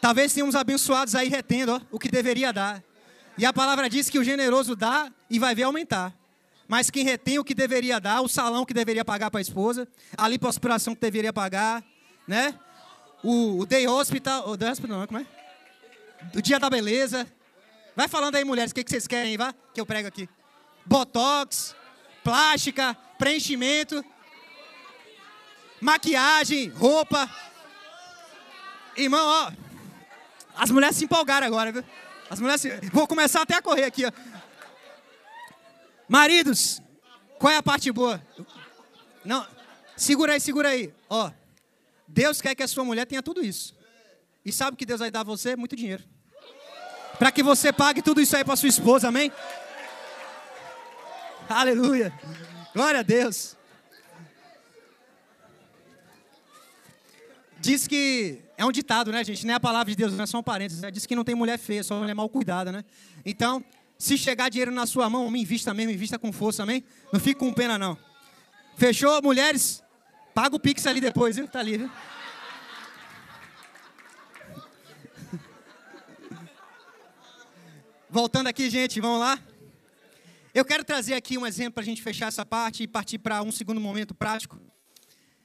[0.00, 2.82] talvez tenha uns abençoados aí retendo ó, o que deveria dar.
[3.36, 6.23] E a palavra diz que o generoso dá e vai ver aumentar.
[6.66, 9.86] Mas quem retém o que deveria dar, o salão que deveria pagar para a esposa,
[10.16, 11.84] a lipoaspiração que deveria pagar,
[12.26, 12.58] né?
[13.22, 15.26] O, o day hospital, o day hospital não, como é?
[16.34, 17.26] O dia da beleza.
[17.94, 19.54] Vai falando aí, mulheres, o que, que vocês querem, vá?
[19.72, 20.28] Que eu prego aqui.
[20.86, 21.74] Botox,
[22.22, 24.04] plástica, preenchimento
[25.84, 27.28] maquiagem, roupa.
[28.96, 29.52] Irmão, ó.
[30.56, 31.84] As mulheres se empolgaram agora, viu?
[32.30, 32.70] As mulheres se...
[32.90, 34.12] Vou começar até a correr aqui, ó.
[36.08, 36.82] Maridos,
[37.38, 38.22] qual é a parte boa?
[39.24, 39.46] Não,
[39.96, 40.92] segura aí, segura aí.
[41.08, 41.30] Ó,
[42.06, 43.74] Deus quer que a sua mulher tenha tudo isso.
[44.44, 45.56] E sabe que Deus vai dar a você?
[45.56, 46.04] Muito dinheiro.
[47.18, 49.32] Para que você pague tudo isso aí para sua esposa, amém?
[51.48, 52.12] Aleluia.
[52.74, 53.56] Glória a Deus.
[57.60, 58.42] Diz que.
[58.56, 59.46] É um ditado, né, gente?
[59.46, 60.82] Não é a palavra de Deus, não é só um parênteses.
[60.82, 60.90] Né?
[60.90, 62.84] Diz que não tem mulher feia, só mulher mal cuidada, né?
[63.24, 63.64] Então,
[63.98, 66.84] se chegar dinheiro na sua mão, me invista mesmo, invista com força, amém?
[67.12, 67.96] Não fique com pena, não.
[68.76, 69.82] Fechou, mulheres?
[70.34, 71.46] Paga o Pix ali depois, viu?
[71.46, 71.90] Tá ali, viu?
[78.10, 79.40] Voltando aqui, gente, vamos lá?
[80.52, 83.42] Eu quero trazer aqui um exemplo para a gente fechar essa parte e partir para
[83.42, 84.60] um segundo momento prático.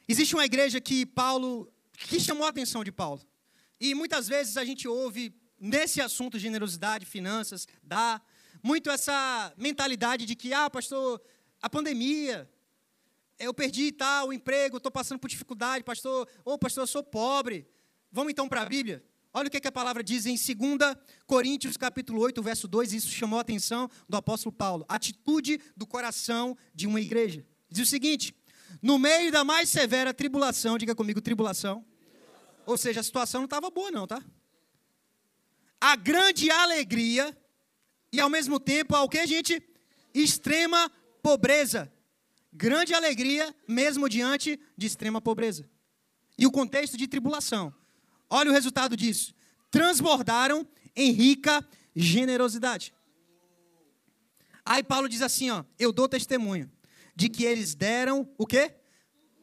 [0.08, 3.22] Existe uma igreja que Paulo, que chamou a atenção de Paulo.
[3.80, 8.22] E muitas vezes a gente ouve nesse assunto de generosidade, finanças, dá
[8.62, 11.22] muito essa mentalidade de que, ah, pastor,
[11.62, 12.50] a pandemia,
[13.38, 17.04] eu perdi tal, o emprego, estou passando por dificuldade, pastor, ou oh, pastor, eu sou
[17.04, 17.68] pobre.
[18.12, 19.04] Vamos então para a Bíblia?
[19.32, 20.96] Olha o que, a palavra diz em 2
[21.28, 24.86] Coríntios capítulo 8, verso 2, isso chamou a atenção do apóstolo Paulo.
[24.90, 27.46] Atitude do coração de uma igreja.
[27.70, 28.36] Diz o seguinte:
[28.82, 31.86] no meio da mais severa tribulação, diga comigo, tribulação.
[32.66, 34.24] Ou seja, a situação não estava boa, não, tá?
[35.80, 37.38] A grande alegria
[38.12, 39.62] e ao mesmo tempo ao que, gente?
[40.14, 40.92] Extrema
[41.22, 41.92] pobreza.
[42.52, 45.70] Grande alegria, mesmo diante de extrema pobreza.
[46.38, 47.74] E o contexto de tribulação.
[48.30, 49.34] Olha o resultado disso.
[49.70, 52.94] Transbordaram em rica generosidade.
[54.66, 56.72] Aí Paulo diz assim, ó, eu dou testemunho
[57.16, 58.76] de que eles deram o quê?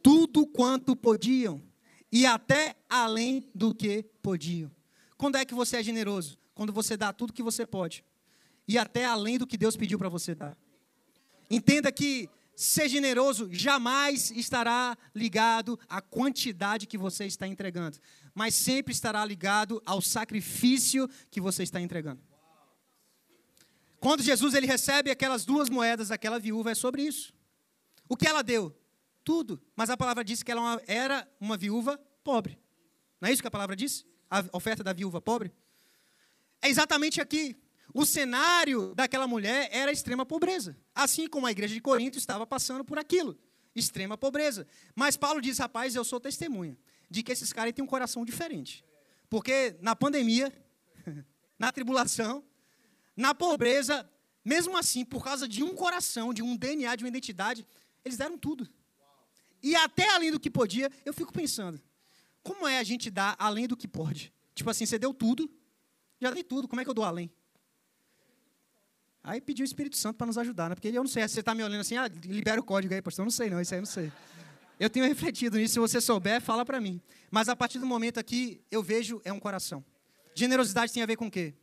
[0.02, 1.62] Tudo quanto podiam
[2.10, 4.70] e até além do que podiam.
[5.16, 6.38] Quando é que você é generoso?
[6.54, 8.04] Quando você dá tudo que você pode
[8.66, 10.56] e até além do que Deus pediu para você dar.
[11.50, 17.98] Entenda que ser generoso jamais estará ligado à quantidade que você está entregando,
[18.34, 22.20] mas sempre estará ligado ao sacrifício que você está entregando.
[24.00, 27.34] Quando Jesus ele recebe aquelas duas moedas daquela viúva, é sobre isso.
[28.08, 28.74] O que ela deu?
[29.24, 29.60] Tudo.
[29.74, 32.58] Mas a palavra disse que ela era uma viúva pobre.
[33.20, 34.04] Não é isso que a palavra disse?
[34.30, 35.52] A oferta da viúva pobre?
[36.62, 37.56] É exatamente aqui.
[37.98, 40.76] O cenário daquela mulher era extrema pobreza.
[40.94, 43.38] Assim como a igreja de Corinto estava passando por aquilo.
[43.74, 44.66] Extrema pobreza.
[44.94, 46.76] Mas Paulo diz, rapaz, eu sou testemunha
[47.08, 48.84] de que esses caras têm um coração diferente.
[49.30, 50.52] Porque na pandemia,
[51.58, 52.44] na tribulação,
[53.16, 54.06] na pobreza,
[54.44, 57.66] mesmo assim, por causa de um coração, de um DNA, de uma identidade,
[58.04, 58.68] eles deram tudo.
[59.62, 61.80] E até além do que podia, eu fico pensando,
[62.42, 64.34] como é a gente dar além do que pode?
[64.54, 65.50] Tipo assim, você deu tudo,
[66.20, 67.32] já dei tudo, como é que eu dou além?
[69.26, 70.76] Aí pediu o Espírito Santo para nos ajudar, né?
[70.76, 73.24] Porque eu não sei, você está me olhando assim, ah, libera o código aí, pastor.
[73.24, 74.12] Eu não sei não, isso aí eu não sei.
[74.78, 77.00] Eu tenho refletido nisso, se você souber, fala para mim.
[77.28, 79.84] Mas a partir do momento aqui, eu vejo, é um coração.
[80.32, 81.54] Generosidade tem a ver com o quê?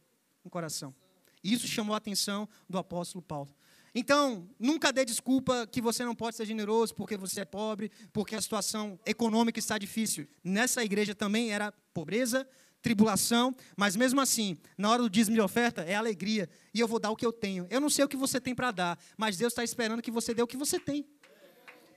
[0.43, 0.93] Um coração.
[1.41, 3.55] Isso chamou a atenção do apóstolo Paulo.
[3.95, 8.35] Então, nunca dê desculpa que você não pode ser generoso porque você é pobre, porque
[8.35, 10.27] a situação econômica está difícil.
[10.43, 12.45] Nessa igreja também era pobreza,
[12.83, 16.47] tribulação, mas mesmo assim, na hora do dízimo de oferta, é alegria.
[16.73, 17.65] E eu vou dar o que eu tenho.
[17.69, 20.33] Eu não sei o que você tem para dar, mas Deus está esperando que você
[20.33, 21.07] dê o que você tem.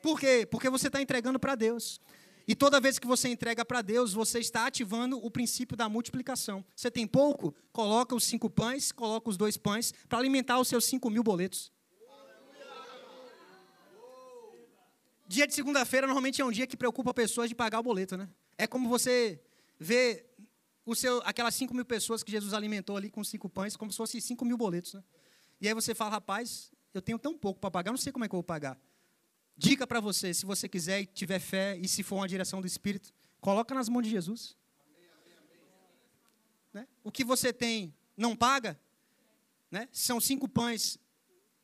[0.01, 0.46] Por quê?
[0.49, 2.01] Porque você está entregando para Deus.
[2.49, 6.64] E toda vez que você entrega para Deus, você está ativando o princípio da multiplicação.
[6.77, 7.53] Você tem pouco?
[7.72, 11.72] Coloca os cinco pães, coloca os dois pães para alimentar os seus cinco mil boletos.
[15.27, 18.29] Dia de segunda-feira normalmente é um dia que preocupa pessoas de pagar o boleto, né?
[18.57, 19.40] É como você
[19.79, 20.25] vê
[20.94, 24.20] seu, aquelas 5 mil pessoas que Jesus alimentou ali com cinco pães, como se fossem
[24.20, 24.94] 5 mil boletos.
[24.94, 25.03] Né?
[25.61, 28.29] E aí você fala, rapaz, eu tenho tão pouco para pagar, não sei como é
[28.29, 28.79] que eu vou pagar.
[29.57, 32.66] Dica para você, se você quiser e tiver fé, e se for uma direção do
[32.68, 34.57] Espírito, coloca nas mãos de Jesus.
[36.72, 36.87] Né?
[37.03, 38.79] O que você tem não paga,
[39.70, 39.88] né?
[39.90, 40.99] são cinco pães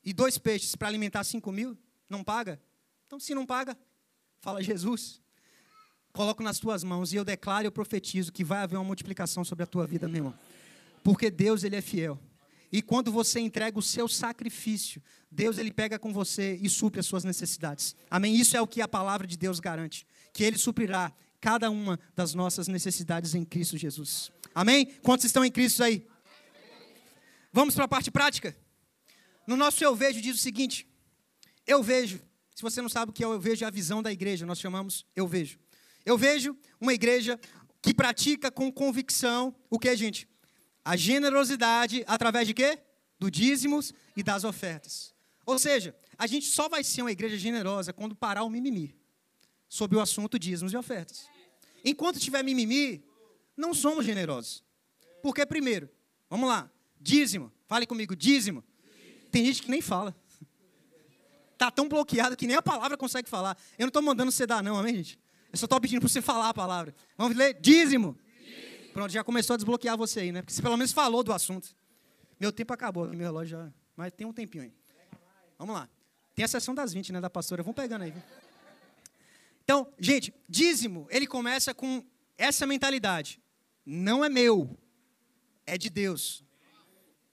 [0.02, 2.61] e dois peixes para alimentar cinco mil, não paga?
[3.06, 3.78] Então, se não paga,
[4.40, 5.22] fala Jesus
[6.12, 9.44] coloco nas tuas mãos e eu declaro e eu profetizo que vai haver uma multiplicação
[9.44, 10.35] sobre a tua vida, meu irmão.
[11.03, 12.18] Porque Deus, Ele é fiel.
[12.72, 17.07] E quando você entrega o seu sacrifício, Deus ele pega com você e supre as
[17.07, 17.94] suas necessidades.
[18.11, 18.35] Amém?
[18.35, 22.33] Isso é o que a palavra de Deus garante, que ele suprirá cada uma das
[22.33, 24.33] nossas necessidades em Cristo Jesus.
[24.55, 24.87] Amém?
[25.03, 26.07] Quantos estão em Cristo aí?
[27.53, 28.57] Vamos para a parte prática.
[29.46, 30.88] No nosso eu vejo diz o seguinte:
[31.66, 32.20] eu vejo.
[32.55, 34.46] Se você não sabe o que é eu vejo, é a visão da igreja.
[34.46, 35.59] Nós chamamos eu vejo.
[36.05, 37.38] Eu vejo uma igreja
[37.81, 40.29] que pratica com convicção o que, gente?
[40.85, 42.79] A generosidade através de quê?
[43.19, 45.15] Do dízimos e das ofertas.
[45.47, 48.97] Ou seja, a gente só vai ser uma igreja generosa quando parar o mimimi
[49.69, 51.27] sobre o assunto dízimos e ofertas.
[51.85, 53.05] Enquanto tiver mimimi,
[53.57, 54.62] não somos generosos.
[55.23, 55.88] Porque, primeiro,
[56.29, 58.65] vamos lá, dízimo, fale comigo, dízimo.
[59.31, 60.15] Tem gente que nem fala.
[61.53, 63.57] Está tão bloqueado que nem a palavra consegue falar.
[63.79, 65.19] Eu não estou mandando você dar, não, amém, gente?
[65.53, 66.95] Eu só estou pedindo para você falar a palavra.
[67.17, 67.55] Vamos ler?
[67.61, 68.19] Dízimo.
[68.41, 68.93] Dízimo.
[68.95, 70.41] Pronto, já começou a desbloquear você aí, né?
[70.41, 71.77] Porque você pelo menos falou do assunto.
[72.41, 73.73] Meu tempo acabou aqui, meu relógio já.
[73.95, 74.73] Mas tem um tempinho aí.
[75.59, 75.88] Vamos lá.
[76.35, 77.62] Tem a sessão das 20, né, da pastora.
[77.62, 78.11] Vamos pegando aí.
[78.11, 78.23] Viu?
[79.62, 82.05] Então, gente, dízimo, ele começa com
[82.37, 83.41] essa mentalidade.
[83.85, 84.79] Não é meu,
[85.67, 86.43] é de Deus.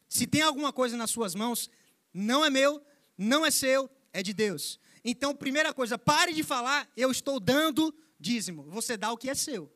[0.08, 1.70] Se tem alguma coisa nas suas mãos,
[2.14, 2.84] não é meu,
[3.18, 4.80] não é seu, é de Deus.
[5.04, 8.64] Então, primeira coisa, pare de falar, eu estou dando dízimo.
[8.64, 9.72] Você dá o que é seu.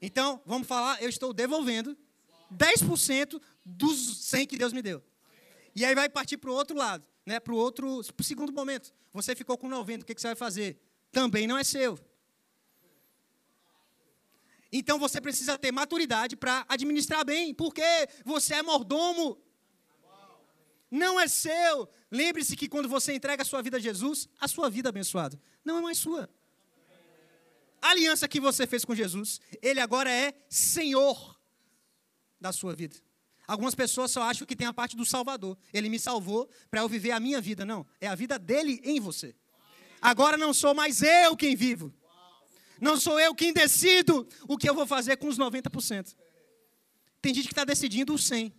[0.00, 1.96] Então, vamos falar, eu estou devolvendo
[2.52, 5.02] 10% dos 100 que Deus me deu.
[5.74, 7.40] E aí vai partir para o outro lado, né?
[7.40, 8.92] para o outro, pro segundo momento.
[9.12, 10.78] Você ficou com 90, o que, que você vai fazer?
[11.10, 11.98] Também não é seu.
[14.70, 17.82] Então você precisa ter maturidade para administrar bem, porque
[18.24, 19.38] você é mordomo.
[20.94, 21.88] Não é seu.
[22.10, 25.36] Lembre-se que quando você entrega a sua vida a Jesus, a sua vida é abençoada
[25.64, 26.28] não é mais sua.
[27.80, 31.38] A aliança que você fez com Jesus, ele agora é Senhor
[32.40, 32.96] da sua vida.
[33.46, 35.56] Algumas pessoas só acham que tem a parte do Salvador.
[35.72, 37.64] Ele me salvou para eu viver a minha vida.
[37.64, 39.34] Não, é a vida dele em você.
[40.00, 41.92] Agora não sou mais eu quem vivo.
[42.80, 46.14] Não sou eu quem decido o que eu vou fazer com os 90%.
[47.20, 48.52] Tem gente que está decidindo os 100.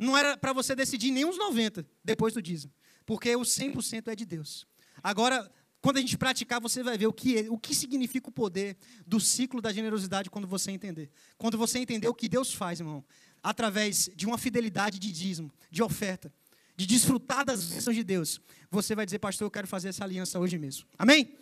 [0.00, 2.72] Não era para você decidir nem os 90% depois do dízimo.
[3.04, 4.66] Porque o 100% é de Deus.
[5.02, 5.50] Agora,
[5.82, 9.20] quando a gente praticar, você vai ver o que, o que significa o poder do
[9.20, 11.10] ciclo da generosidade quando você entender.
[11.36, 13.04] Quando você entender o que Deus faz, irmão,
[13.42, 16.32] através de uma fidelidade de dízimo, de oferta,
[16.76, 20.38] de desfrutar das bênçãos de Deus, você vai dizer, pastor, eu quero fazer essa aliança
[20.38, 20.86] hoje mesmo.
[20.98, 21.36] Amém?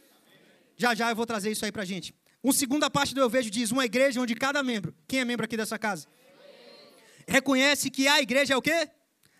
[0.76, 2.12] Já já eu vou trazer isso aí pra gente.
[2.42, 5.44] Uma segunda parte do Eu Vejo diz: uma igreja onde cada membro, quem é membro
[5.44, 6.06] aqui dessa casa?
[7.28, 8.88] Reconhece que a igreja é o quê?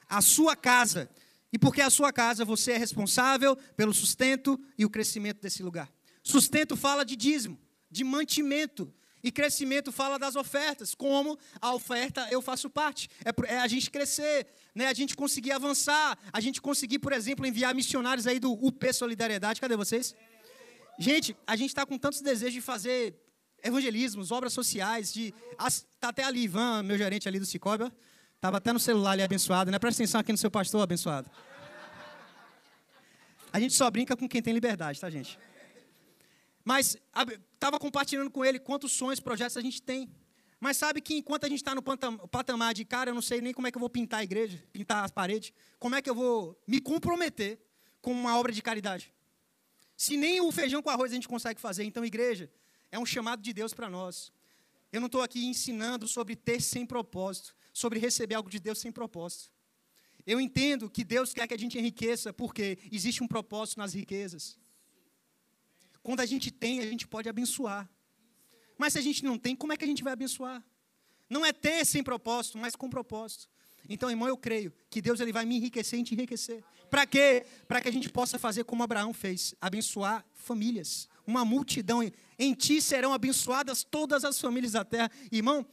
[0.07, 1.09] A sua casa.
[1.51, 5.63] E porque é a sua casa, você é responsável pelo sustento e o crescimento desse
[5.63, 5.91] lugar.
[6.23, 7.59] Sustento fala de dízimo,
[7.91, 8.93] de mantimento.
[9.25, 13.09] E crescimento fala das ofertas, como a oferta eu faço parte.
[13.25, 14.87] É, é, a gente crescer, né?
[14.87, 19.61] a gente conseguir avançar, a gente conseguir, por exemplo, enviar missionários aí do UP Solidariedade.
[19.61, 20.15] Cadê vocês?
[20.99, 23.19] Gente, a gente está com tantos desejos de fazer
[23.63, 25.35] evangelismos, obras sociais, de.
[25.67, 27.93] Está até ali, Ivan, meu gerente ali do Cicobi,
[28.39, 29.81] Estava até no celular ali abençoado, né?
[29.81, 31.29] Presta atenção aqui no seu pastor abençoado.
[33.53, 35.37] A gente só brinca com quem tem liberdade, tá, gente?
[36.65, 36.97] Mas
[37.53, 40.09] estava compartilhando com ele quantos sonhos, projetos a gente tem.
[40.61, 43.53] Mas sabe que enquanto a gente está no patamar de, cara, eu não sei nem
[43.53, 46.15] como é que eu vou pintar a igreja, pintar as paredes, como é que eu
[46.15, 47.59] vou me comprometer
[48.01, 49.13] com uma obra de caridade?
[49.97, 52.49] Se nem o feijão com arroz a gente consegue fazer, então, igreja,
[52.91, 54.33] é um chamado de Deus para nós.
[54.93, 58.91] Eu não estou aqui ensinando sobre ter sem propósito sobre receber algo de Deus sem
[58.91, 59.51] propósito.
[60.27, 64.59] Eu entendo que Deus quer que a gente enriqueça, porque existe um propósito nas riquezas.
[66.03, 67.89] Quando a gente tem, a gente pode abençoar.
[68.77, 70.63] Mas se a gente não tem, como é que a gente vai abençoar?
[71.31, 73.49] Não é ter sem propósito, mas com propósito.
[73.89, 76.63] Então, irmão, eu creio que Deus ele vai me enriquecer e te enriquecer.
[76.91, 77.47] Para quê?
[77.67, 82.01] Para que a gente possa fazer como Abraão fez, abençoar famílias, uma multidão.
[82.39, 85.11] Em ti serão abençoadas todas as famílias da terra.
[85.31, 85.65] Irmão,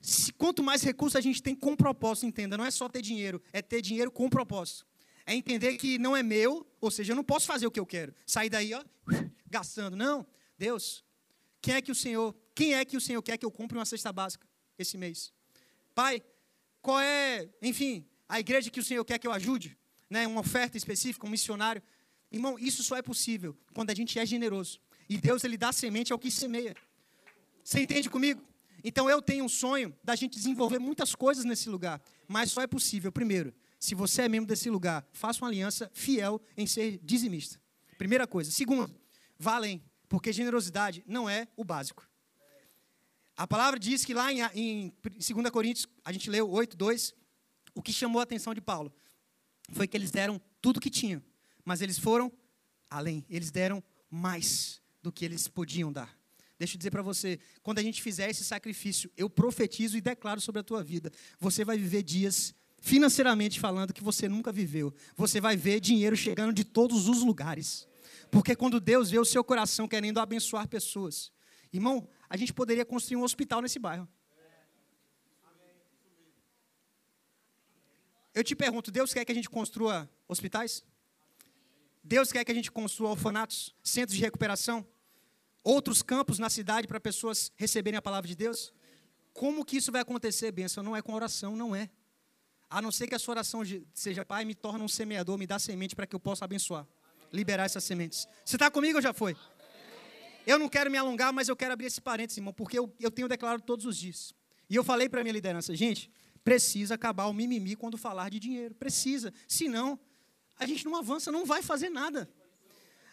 [0.00, 3.40] se, quanto mais recursos a gente tem com propósito, entenda, não é só ter dinheiro,
[3.52, 4.84] é ter dinheiro com propósito.
[5.24, 7.86] É entender que não é meu, ou seja, eu não posso fazer o que eu
[7.86, 8.12] quero.
[8.26, 8.84] Sair daí, ó,
[9.48, 9.96] gastando.
[9.96, 10.26] Não,
[10.58, 11.04] Deus,
[11.62, 13.84] quem é que o Senhor, quem é que o Senhor quer que eu compre uma
[13.84, 15.32] cesta básica esse mês?
[15.94, 16.22] Pai,
[16.82, 19.78] qual é, enfim, a igreja que o Senhor quer que eu ajude?
[20.10, 21.82] Né, uma oferta específica, um missionário.
[22.30, 24.80] Irmão, isso só é possível quando a gente é generoso.
[25.08, 26.74] E Deus, Ele dá semente ao que semeia.
[27.62, 28.42] Você entende comigo?
[28.84, 32.66] Então eu tenho um sonho da gente desenvolver muitas coisas nesse lugar, mas só é
[32.66, 37.60] possível, primeiro, se você é membro desse lugar, faça uma aliança fiel em ser dizimista.
[37.98, 38.50] Primeira coisa.
[38.50, 38.94] Segundo,
[39.38, 42.08] vá além, porque generosidade não é o básico.
[43.36, 47.14] A palavra diz que lá em, em 2 Coríntios, a gente leu 8, 2,
[47.74, 48.92] o que chamou a atenção de Paulo
[49.72, 51.22] foi que eles deram tudo que tinham,
[51.64, 52.32] mas eles foram
[52.88, 56.18] além, eles deram mais do que eles podiam dar.
[56.58, 60.40] Deixa eu dizer para você, quando a gente fizer esse sacrifício, eu profetizo e declaro
[60.40, 61.12] sobre a tua vida.
[61.38, 64.92] Você vai viver dias financeiramente falando que você nunca viveu.
[65.16, 67.86] Você vai ver dinheiro chegando de todos os lugares.
[68.32, 71.30] Porque quando Deus vê o seu coração querendo abençoar pessoas,
[71.72, 74.08] irmão, a gente poderia construir um hospital nesse bairro.
[78.34, 80.84] Eu te pergunto, Deus quer que a gente construa hospitais?
[82.02, 84.84] Deus quer que a gente construa orfanatos, centros de recuperação?
[85.66, 88.72] Outros campos na cidade para pessoas receberem a palavra de Deus?
[89.32, 90.80] Como que isso vai acontecer, bênção?
[90.82, 91.90] Não é com oração, não é.
[92.70, 93.62] A não ser que a sua oração
[93.92, 96.86] seja, Pai, me torna um semeador, me dá semente para que eu possa abençoar.
[97.32, 98.28] liberar essas sementes.
[98.44, 99.36] Você está comigo ou já foi?
[100.46, 103.10] Eu não quero me alongar, mas eu quero abrir esse parênteses, irmão, porque eu, eu
[103.10, 104.32] tenho declarado todos os dias.
[104.70, 106.08] E eu falei para a minha liderança, gente,
[106.44, 108.72] precisa acabar o mimimi quando falar de dinheiro.
[108.76, 109.34] Precisa.
[109.48, 109.98] Senão,
[110.56, 112.30] a gente não avança, não vai fazer nada.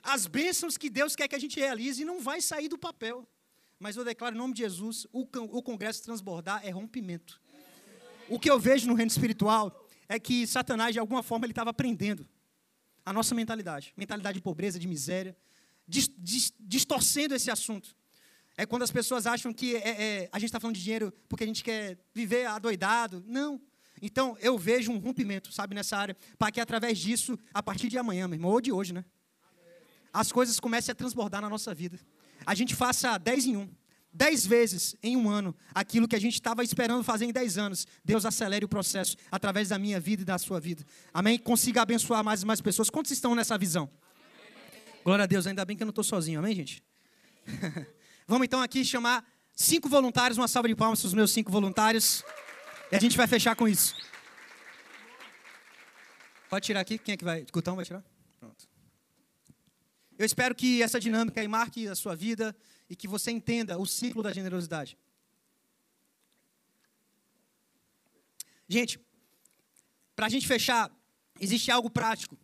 [0.03, 3.25] As bênçãos que Deus quer que a gente realize não vai sair do papel.
[3.79, 5.25] Mas eu declaro em nome de Jesus, o,
[5.61, 7.41] congresso transbordar é rompimento.
[8.29, 11.69] O que eu vejo no reino espiritual é que Satanás, de alguma forma, ele estava
[11.69, 12.27] aprendendo
[13.05, 13.93] a nossa mentalidade.
[13.95, 15.35] Mentalidade de pobreza, de miséria.
[15.87, 17.95] distorcendo esse assunto.
[18.55, 21.43] É quando as pessoas acham que é, é, a gente está falando de dinheiro porque
[21.43, 23.23] a gente quer viver adoidado.
[23.25, 23.59] Não.
[24.01, 27.97] Então, eu vejo um rompimento, sabe, nessa área, para que através disso, a partir de
[27.97, 29.03] amanhã, meu irmão, ou de hoje, né?
[30.13, 31.99] As coisas comecem a transbordar na nossa vida.
[32.45, 33.69] A gente faça 10 em 1.
[34.13, 37.87] 10 vezes em um ano aquilo que a gente estava esperando fazer em 10 anos.
[38.05, 40.85] Deus acelere o processo através da minha vida e da sua vida.
[41.11, 41.39] Amém?
[41.39, 42.91] Consiga abençoar mais e mais pessoas.
[42.91, 43.89] Quantos estão nessa visão?
[45.03, 46.39] Glória a Deus, ainda bem que eu não estou sozinho.
[46.39, 46.83] Amém, gente?
[48.27, 52.23] Vamos então aqui chamar cinco voluntários, uma salva de palmas para os meus cinco voluntários.
[52.91, 53.95] E a gente vai fechar com isso.
[56.49, 56.99] Pode tirar aqui?
[56.99, 57.45] Quem é que vai?
[57.51, 58.12] Gutão vai tirar?
[60.17, 62.55] Eu espero que essa dinâmica aí marque a sua vida
[62.89, 64.97] e que você entenda o ciclo da generosidade.
[68.67, 68.99] Gente,
[70.15, 70.91] para a gente fechar,
[71.39, 72.37] existe algo prático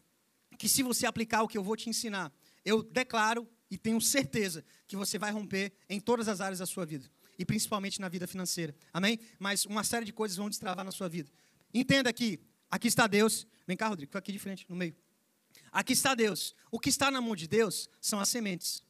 [0.57, 2.31] que, se você aplicar o que eu vou te ensinar,
[2.65, 6.85] eu declaro e tenho certeza que você vai romper em todas as áreas da sua
[6.85, 8.75] vida, e principalmente na vida financeira.
[8.91, 9.19] Amém?
[9.39, 11.31] Mas uma série de coisas vão destravar na sua vida.
[11.73, 12.39] Entenda que
[12.69, 13.47] aqui está Deus.
[13.65, 14.95] Vem cá, Rodrigo, aqui de frente, no meio.
[15.71, 16.55] Aqui está Deus.
[16.71, 18.83] O que está na mão de Deus são as sementes.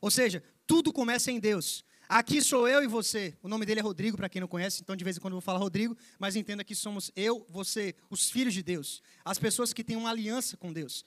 [0.00, 1.84] Ou seja, tudo começa em Deus.
[2.08, 3.36] Aqui sou eu e você.
[3.42, 5.36] O nome dele é Rodrigo, para quem não conhece, então de vez em quando eu
[5.36, 9.02] vou falar Rodrigo, mas entenda que somos eu, você, os filhos de Deus.
[9.24, 11.04] As pessoas que têm uma aliança com Deus.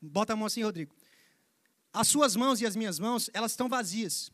[0.00, 0.94] Bota a mão assim, Rodrigo.
[1.92, 4.30] As suas mãos e as minhas mãos, elas estão vazias.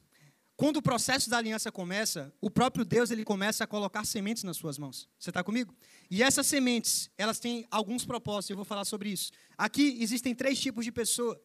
[0.56, 4.56] Quando o processo da aliança começa, o próprio Deus ele começa a colocar sementes nas
[4.56, 5.08] suas mãos.
[5.18, 5.74] Você está comigo?
[6.10, 9.32] E essas sementes, elas têm alguns propósitos, eu vou falar sobre isso.
[9.56, 11.40] Aqui existem três tipos de pessoa.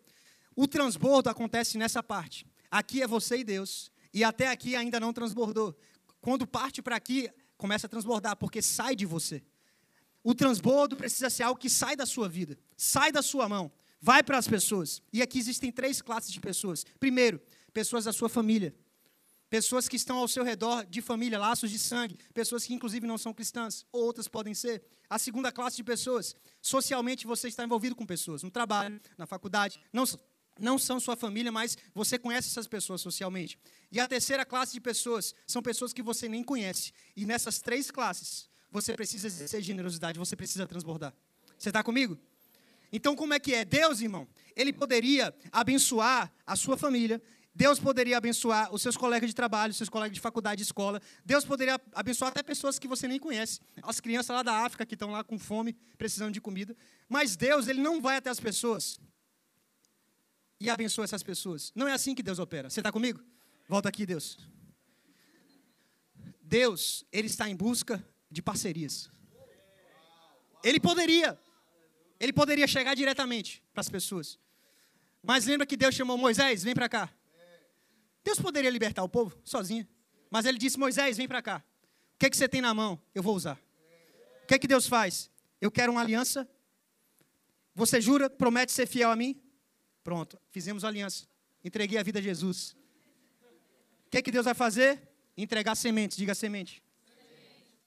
[0.56, 2.46] O transbordo acontece nessa parte.
[2.70, 3.92] Aqui é você e Deus.
[4.14, 5.78] E até aqui ainda não transbordou.
[6.20, 9.44] Quando parte para aqui, começa a transbordar, porque sai de você.
[10.24, 13.72] O transbordo precisa ser algo que sai da sua vida, sai da sua mão.
[14.02, 15.02] Vai para as pessoas.
[15.12, 16.86] E aqui existem três classes de pessoas.
[17.00, 17.42] Primeiro,
[17.74, 18.76] pessoas da sua família.
[19.50, 22.18] Pessoas que estão ao seu redor de família, laços de sangue.
[22.34, 23.86] Pessoas que, inclusive, não são cristãs.
[23.92, 24.84] Ou outras podem ser.
[25.10, 26.36] A segunda classe de pessoas.
[26.62, 28.44] Socialmente, você está envolvido com pessoas.
[28.44, 29.80] No trabalho, na faculdade.
[29.94, 30.04] Não,
[30.60, 33.58] não são sua família, mas você conhece essas pessoas socialmente.
[33.90, 36.92] E a terceira classe de pessoas são pessoas que você nem conhece.
[37.16, 41.14] E nessas três classes, você precisa exercer generosidade, você precisa transbordar.
[41.58, 42.18] Você está comigo?
[42.92, 43.66] Então, como é que é?
[43.66, 47.22] Deus, irmão, ele poderia abençoar a sua família,
[47.58, 51.02] Deus poderia abençoar os seus colegas de trabalho, os seus colegas de faculdade, de escola.
[51.26, 53.60] Deus poderia abençoar até pessoas que você nem conhece.
[53.82, 56.78] As crianças lá da África que estão lá com fome, precisando de comida.
[57.10, 59.00] Mas Deus, ele não vai até as pessoas
[60.60, 61.72] e abençoa essas pessoas.
[61.74, 62.70] Não é assim que Deus opera.
[62.70, 63.20] Você está comigo?
[63.68, 64.38] Volta aqui, Deus.
[66.40, 69.10] Deus, ele está em busca de parcerias.
[70.64, 71.36] Ele poderia
[72.20, 74.38] ele poderia chegar diretamente para as pessoas.
[75.24, 77.17] Mas lembra que Deus chamou Moisés, vem para cá.
[78.28, 79.88] Deus poderia libertar o povo sozinho.
[80.30, 81.64] Mas ele disse, Moisés, vem para cá.
[82.16, 83.02] O que, é que você tem na mão?
[83.16, 83.58] Eu vou usar.
[84.44, 85.32] O que, é que Deus faz?
[85.62, 86.46] Eu quero uma aliança.
[87.74, 89.42] Você jura, promete ser fiel a mim?
[90.04, 91.26] Pronto, fizemos aliança.
[91.64, 92.76] Entreguei a vida a Jesus.
[94.08, 95.02] O que, é que Deus vai fazer?
[95.38, 96.84] Entregar sementes, diga semente.
[97.06, 97.78] Semente,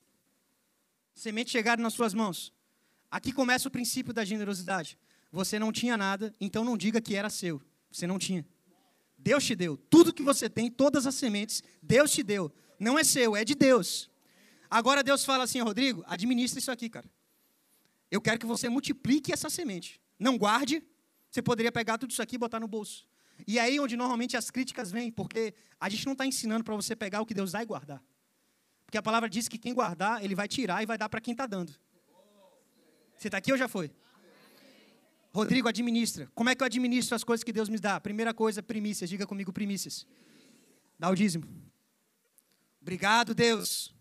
[1.13, 2.51] semente chegaram nas suas mãos.
[3.11, 4.99] Aqui começa o princípio da generosidade.
[5.31, 7.61] Você não tinha nada, então não diga que era seu.
[7.93, 8.43] Você não tinha.
[9.23, 9.77] Deus te deu.
[9.77, 12.53] Tudo que você tem, todas as sementes, Deus te deu.
[12.79, 14.11] Não é seu, é de Deus.
[14.71, 17.09] Agora Deus fala assim, Rodrigo, administra isso aqui, cara.
[18.11, 20.01] Eu quero que você multiplique essa semente.
[20.19, 20.83] Não guarde.
[21.31, 23.07] Você poderia pegar tudo isso aqui e botar no bolso.
[23.47, 26.97] E aí onde normalmente as críticas vêm, porque a gente não está ensinando para você
[26.97, 28.03] pegar o que Deus dá e guardar.
[28.85, 31.33] Porque a palavra diz que quem guardar, ele vai tirar e vai dar para quem
[31.33, 31.73] está dando.
[33.17, 33.91] Você está aqui ou já foi?
[35.33, 36.29] Rodrigo, administra.
[36.35, 38.01] Como é que eu administro as coisas que Deus me dá?
[38.01, 39.09] Primeira coisa, primícias.
[39.09, 40.07] Diga comigo, primícias.
[40.99, 41.45] Dá o dízimo.
[42.81, 43.95] Obrigado, Deus.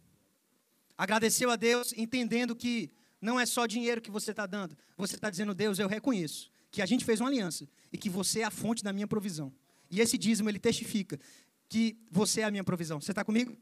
[0.97, 4.75] Agradeceu a Deus, entendendo que não é só dinheiro que você está dando.
[4.97, 8.41] Você está dizendo, Deus, eu reconheço que a gente fez uma aliança e que você
[8.41, 9.53] é a fonte da minha provisão.
[9.89, 11.19] E esse dízimo, ele testifica
[11.67, 12.99] que você é a minha provisão.
[12.99, 13.55] Você está comigo?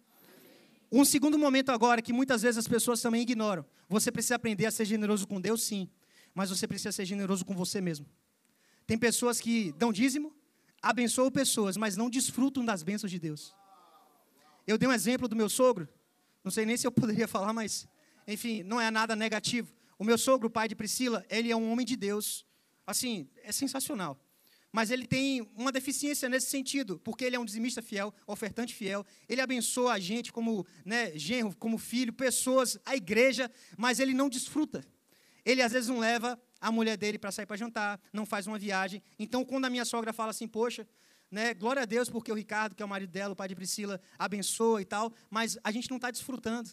[0.92, 3.66] Um segundo momento agora que muitas vezes as pessoas também ignoram.
[3.90, 5.90] Você precisa aprender a ser generoso com Deus, sim,
[6.38, 8.06] mas você precisa ser generoso com você mesmo.
[8.86, 10.32] Tem pessoas que dão dízimo,
[10.80, 13.56] abençoam pessoas, mas não desfrutam das bênçãos de Deus.
[14.68, 15.90] Eu dei um exemplo do meu sogro,
[16.44, 17.88] não sei nem se eu poderia falar, mas,
[18.28, 19.74] enfim, não é nada negativo.
[19.98, 22.46] O meu sogro, o pai de Priscila, ele é um homem de Deus.
[22.86, 24.16] Assim, é sensacional.
[24.72, 29.04] Mas ele tem uma deficiência nesse sentido, porque ele é um dizimista fiel, ofertante fiel.
[29.28, 34.30] Ele abençoa a gente como né, genro, como filho, pessoas, a igreja, mas ele não
[34.30, 34.86] desfruta.
[35.48, 38.60] Ele às vezes não leva a mulher dele para sair para jantar, não faz uma
[38.60, 39.02] viagem.
[39.18, 40.86] Então, quando a minha sogra fala assim, poxa,
[41.32, 43.56] né, glória a Deus porque o Ricardo, que é o marido dela, o pai de
[43.56, 46.70] Priscila, abençoa e tal, mas a gente não está desfrutando.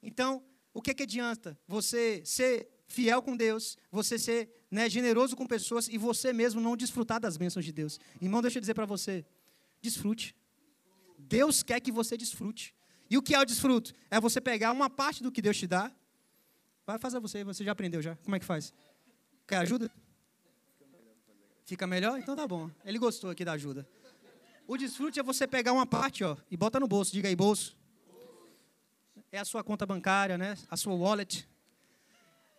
[0.00, 5.44] Então, o que, que adianta você ser fiel com Deus, você ser né, generoso com
[5.44, 7.98] pessoas e você mesmo não desfrutar das bênçãos de Deus.
[8.22, 9.24] Irmão, deixa eu dizer para você,
[9.82, 10.36] desfrute.
[11.18, 12.72] Deus quer que você desfrute.
[13.10, 13.92] E o que é o desfruto?
[14.08, 15.90] É você pegar uma parte do que Deus te dá.
[16.86, 18.16] Vai fazer você, você já aprendeu já.
[18.16, 18.72] Como é que faz?
[19.46, 19.90] Quer ajuda?
[21.64, 22.18] Fica melhor?
[22.18, 22.70] Então tá bom.
[22.84, 23.88] Ele gostou aqui da ajuda.
[24.66, 27.12] O desfrute é você pegar uma parte, ó, e bota no bolso.
[27.12, 27.76] Diga aí, bolso.
[29.32, 30.56] É a sua conta bancária, né?
[30.70, 31.48] A sua wallet.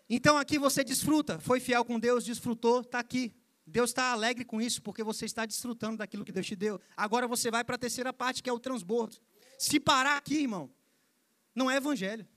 [0.10, 3.34] Então aqui você desfruta, foi fiel com Deus, desfrutou, está aqui.
[3.66, 6.80] Deus está alegre com isso, porque você está desfrutando daquilo que Deus te deu.
[6.96, 9.18] Agora você vai para a terceira parte, que é o transbordo.
[9.58, 10.70] Se parar aqui, irmão,
[11.56, 12.28] não é evangelho.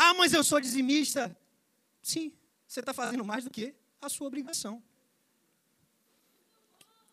[0.00, 1.36] Ah, mas eu sou dizimista.
[2.00, 2.32] Sim,
[2.68, 4.80] você está fazendo mais do que a sua obrigação.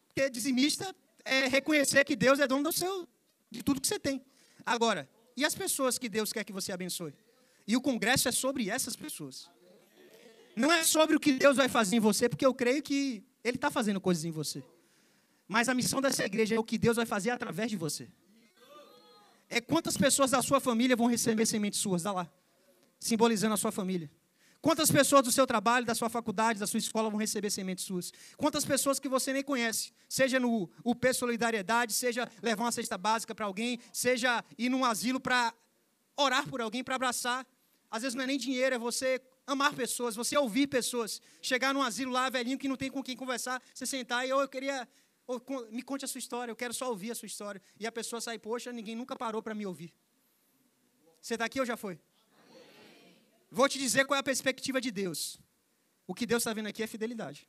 [0.05, 3.09] Porque dizimista é reconhecer que Deus é dono do seu,
[3.49, 4.23] de tudo que você tem.
[4.63, 7.15] Agora, e as pessoas que Deus quer que você abençoe?
[7.65, 9.49] E o congresso é sobre essas pessoas.
[10.55, 13.57] Não é sobre o que Deus vai fazer em você, porque eu creio que Ele
[13.57, 14.63] está fazendo coisas em você.
[15.47, 18.07] Mas a missão dessa igreja é o que Deus vai fazer através de você.
[19.49, 22.31] É quantas pessoas da sua família vão receber sementes suas, dá lá.
[23.05, 24.09] Simbolizando a sua família.
[24.59, 28.11] Quantas pessoas do seu trabalho, da sua faculdade, da sua escola vão receber sementes suas?
[28.35, 33.35] Quantas pessoas que você nem conhece, seja no UP Solidariedade, seja levar uma cesta básica
[33.35, 35.53] para alguém, seja ir num asilo para
[36.17, 37.45] orar por alguém, para abraçar.
[37.91, 41.21] Às vezes não é nem dinheiro, é você amar pessoas, você ouvir pessoas.
[41.43, 44.41] Chegar num asilo lá, velhinho, que não tem com quem conversar, você sentar e oh,
[44.41, 44.89] eu queria.
[45.27, 45.39] Oh,
[45.69, 47.61] me conte a sua história, eu quero só ouvir a sua história.
[47.79, 49.93] E a pessoa sai, poxa, ninguém nunca parou para me ouvir.
[51.21, 51.99] Você está aqui ou já foi?
[53.55, 55.39] Vou te dizer qual é a perspectiva de Deus.
[56.05, 57.47] O que Deus está vendo aqui é fidelidade.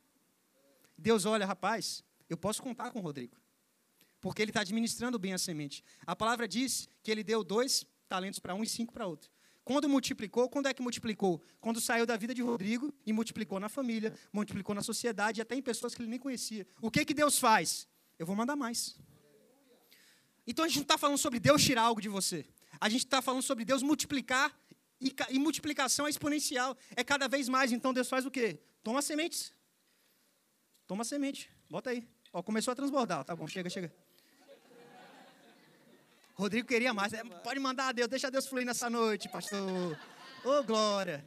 [0.96, 3.36] Deus olha, rapaz, eu posso contar com o Rodrigo.
[4.20, 5.82] Porque ele está administrando bem a semente.
[6.07, 9.28] A palavra diz que ele deu dois talentos para um e cinco para outro.
[9.64, 11.42] Quando multiplicou, quando é que multiplicou?
[11.61, 15.57] Quando saiu da vida de Rodrigo e multiplicou na família, multiplicou na sociedade e até
[15.57, 16.64] em pessoas que ele nem conhecia.
[16.80, 17.88] O que, que Deus faz?
[18.16, 18.96] Eu vou mandar mais.
[20.46, 22.46] Então a gente não está falando sobre Deus tirar algo de você.
[22.80, 24.57] A gente está falando sobre Deus multiplicar
[25.01, 26.76] e, e, multiplicação é exponencial.
[26.94, 27.72] É cada vez mais.
[27.72, 28.61] Então Deus faz o quê?
[28.82, 29.53] Toma sementes.
[30.86, 31.51] Toma semente.
[31.68, 32.09] Bota aí.
[32.32, 33.24] Ó, começou a transbordar.
[33.24, 33.92] Tá bom, chega, chega.
[36.34, 37.12] Rodrigo queria mais.
[37.12, 39.99] É, pode mandar a Deus, deixa Deus fluir nessa noite, pastor.
[40.44, 41.24] Ô, oh, glória.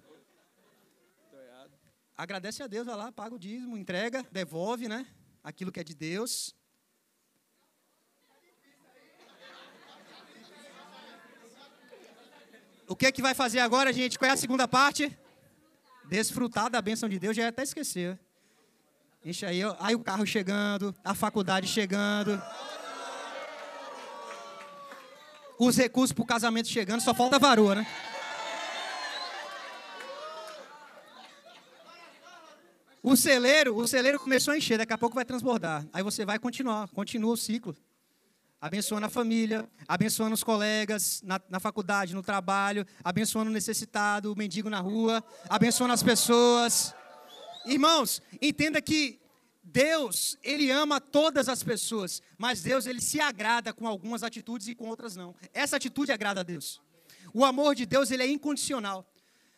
[2.15, 5.07] Agradece a Deus, vai lá, paga o dízimo, entrega, devolve, né?
[5.43, 6.53] Aquilo que é de Deus.
[12.89, 14.19] O que é que vai fazer agora, gente?
[14.19, 15.17] Qual é a segunda parte?
[16.05, 18.19] Desfrutar da bênção de Deus, já até esquecer.
[19.23, 22.41] Enche aí, aí o carro chegando, a faculdade chegando
[25.59, 27.87] os recursos para o casamento chegando, só falta varoa, né?
[33.03, 35.85] O celeiro, o celeiro começou a encher, daqui a pouco vai transbordar.
[35.91, 37.75] Aí você vai continuar, continua o ciclo.
[38.61, 44.35] Abençoando a família, abençoando os colegas na, na faculdade, no trabalho, abençoando o necessitado, o
[44.35, 46.93] mendigo na rua, abençoando as pessoas.
[47.65, 49.17] Irmãos, entenda que
[49.63, 54.75] Deus, ele ama todas as pessoas, mas Deus ele se agrada com algumas atitudes e
[54.75, 55.33] com outras não.
[55.53, 56.81] Essa atitude agrada a Deus.
[57.33, 59.09] O amor de Deus ele é incondicional.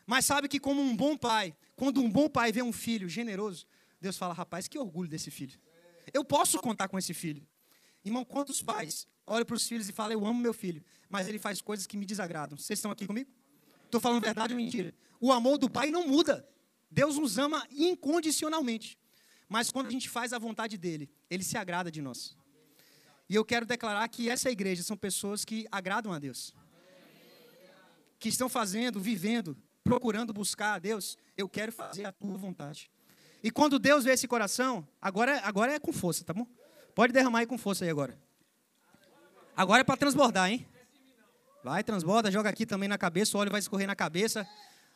[0.05, 3.65] Mas sabe que como um bom pai, quando um bom pai vê um filho generoso,
[3.99, 5.59] Deus fala: "Rapaz, que orgulho desse filho.
[6.13, 7.47] Eu posso contar com esse filho".
[8.03, 11.39] Irmão, quantos pais olham para os filhos e falam: "Eu amo meu filho", mas ele
[11.39, 12.57] faz coisas que me desagradam.
[12.57, 13.29] Vocês estão aqui comigo?
[13.85, 14.93] Estou falando verdade ou mentira?
[15.19, 16.47] O amor do pai não muda.
[16.89, 18.97] Deus nos ama incondicionalmente.
[19.47, 22.35] Mas quando a gente faz a vontade dele, ele se agrada de nós.
[23.29, 26.53] E eu quero declarar que essa igreja são pessoas que agradam a Deus.
[28.17, 31.17] Que estão fazendo, vivendo, procurando buscar a Deus.
[31.37, 32.89] Eu quero fazer a tua vontade.
[33.43, 36.47] E quando Deus vê esse coração, agora, agora é com força, tá bom?
[36.93, 38.17] Pode derramar aí com força aí agora.
[39.55, 40.65] Agora é para transbordar, hein?
[41.63, 44.47] Vai, transborda, joga aqui também na cabeça, o óleo vai escorrer na cabeça,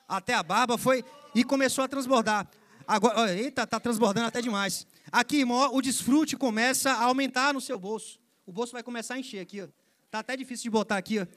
[0.08, 2.48] até a barba, foi e começou a transbordar.
[2.88, 4.88] Agora, eita, tá transbordando até demais.
[5.12, 8.20] Aqui, irmão, o desfrute começa a aumentar no seu bolso.
[8.46, 9.68] O bolso vai começar a encher aqui, ó.
[10.10, 11.28] Tá até difícil de botar aqui, ó.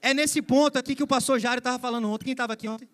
[0.00, 2.24] É nesse ponto aqui que o pastor Jário estava falando ontem.
[2.24, 2.88] Quem estava aqui ontem?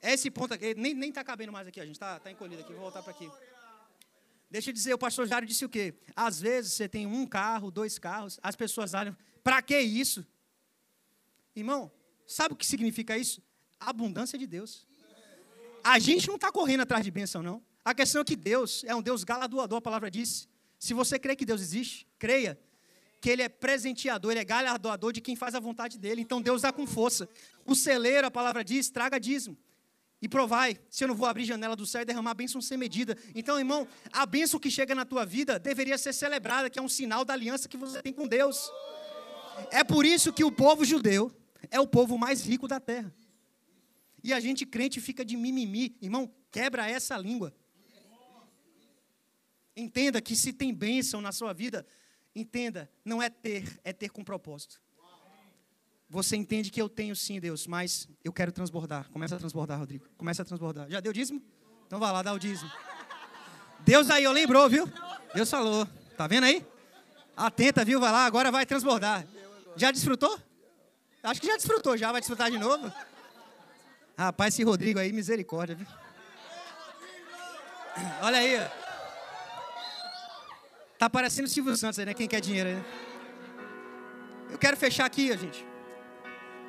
[0.00, 0.74] É esse ponto aqui.
[0.74, 2.72] Nem, nem tá cabendo mais aqui, a gente tá, tá encolhido aqui.
[2.72, 3.30] Vou voltar para aqui.
[4.50, 5.94] Deixa eu dizer, o pastor Jário disse o quê?
[6.14, 10.26] Às vezes você tem um carro, dois carros, as pessoas olham, para que isso?
[11.54, 11.90] Irmão,
[12.26, 13.42] sabe o que significa isso?
[13.78, 14.86] A abundância de Deus.
[15.82, 17.62] A gente não está correndo atrás de bênção, não.
[17.84, 20.48] A questão é que Deus é um Deus galardoador, a palavra diz.
[20.78, 22.58] Se você crê que Deus existe, creia
[23.20, 26.20] que Ele é presenteador, Ele é galardoador de quem faz a vontade dEle.
[26.20, 27.28] Então Deus dá com força.
[27.64, 29.56] O celeiro, a palavra diz, traga dízimo.
[30.20, 33.16] E provai, se eu não vou abrir janela do céu e derramar bênção sem medida.
[33.34, 36.88] Então, irmão, a bênção que chega na tua vida deveria ser celebrada, que é um
[36.88, 38.70] sinal da aliança que você tem com Deus.
[39.70, 41.30] É por isso que o povo judeu
[41.70, 43.14] é o povo mais rico da terra.
[44.22, 45.96] E a gente crente fica de mimimi.
[46.00, 47.54] Irmão, quebra essa língua.
[49.76, 51.86] Entenda que se tem bênção na sua vida,
[52.34, 54.80] entenda, não é ter, é ter com propósito.
[56.08, 59.08] Você entende que eu tenho sim, Deus, mas eu quero transbordar.
[59.10, 60.06] Começa a transbordar, Rodrigo.
[60.16, 60.88] Começa a transbordar.
[60.88, 61.42] Já deu dízimo?
[61.86, 62.70] Então vai lá, dá o dízimo.
[63.80, 64.90] Deus aí, eu lembrou, viu?
[65.34, 65.86] Deus falou.
[66.16, 66.64] Tá vendo aí?
[67.36, 68.00] Atenta, viu?
[68.00, 69.26] Vai lá, agora vai transbordar.
[69.76, 70.38] Já desfrutou?
[71.22, 72.92] Acho que já desfrutou, já vai desfrutar de novo.
[74.16, 75.86] Rapaz, esse Rodrigo aí, misericórdia, viu?
[78.22, 78.56] Olha aí.
[80.98, 82.14] Tá parecendo o Silvio Santos aí, né?
[82.14, 82.84] Quem quer dinheiro aí, né?
[84.50, 85.66] Eu quero fechar aqui, gente.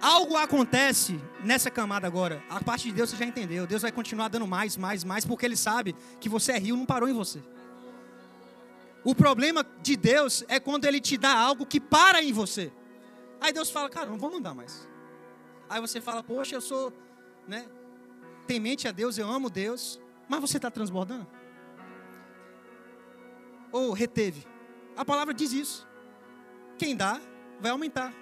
[0.01, 2.43] Algo acontece nessa camada agora.
[2.49, 3.65] A parte de Deus você já entendeu.
[3.65, 6.85] Deus vai continuar dando mais, mais, mais, porque Ele sabe que você é rio, não
[6.85, 7.41] parou em você.
[9.03, 12.71] O problema de Deus é quando Ele te dá algo que para em você.
[13.39, 14.87] Aí Deus fala, cara, não vou mandar mais.
[15.69, 16.93] Aí você fala, poxa, eu sou,
[17.47, 17.65] né,
[18.45, 21.27] temente a Deus, eu amo Deus, mas você está transbordando?
[23.71, 24.45] Ou reteve?
[24.95, 25.87] A palavra diz isso.
[26.77, 27.19] Quem dá,
[27.59, 28.13] vai aumentar,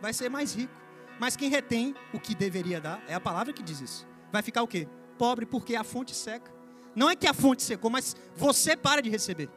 [0.00, 0.85] vai ser mais rico.
[1.18, 4.06] Mas quem retém o que deveria dar, é a palavra que diz isso.
[4.32, 4.86] Vai ficar o quê?
[5.18, 6.52] Pobre porque a fonte seca.
[6.94, 9.48] Não é que a fonte secou, mas você para de receber.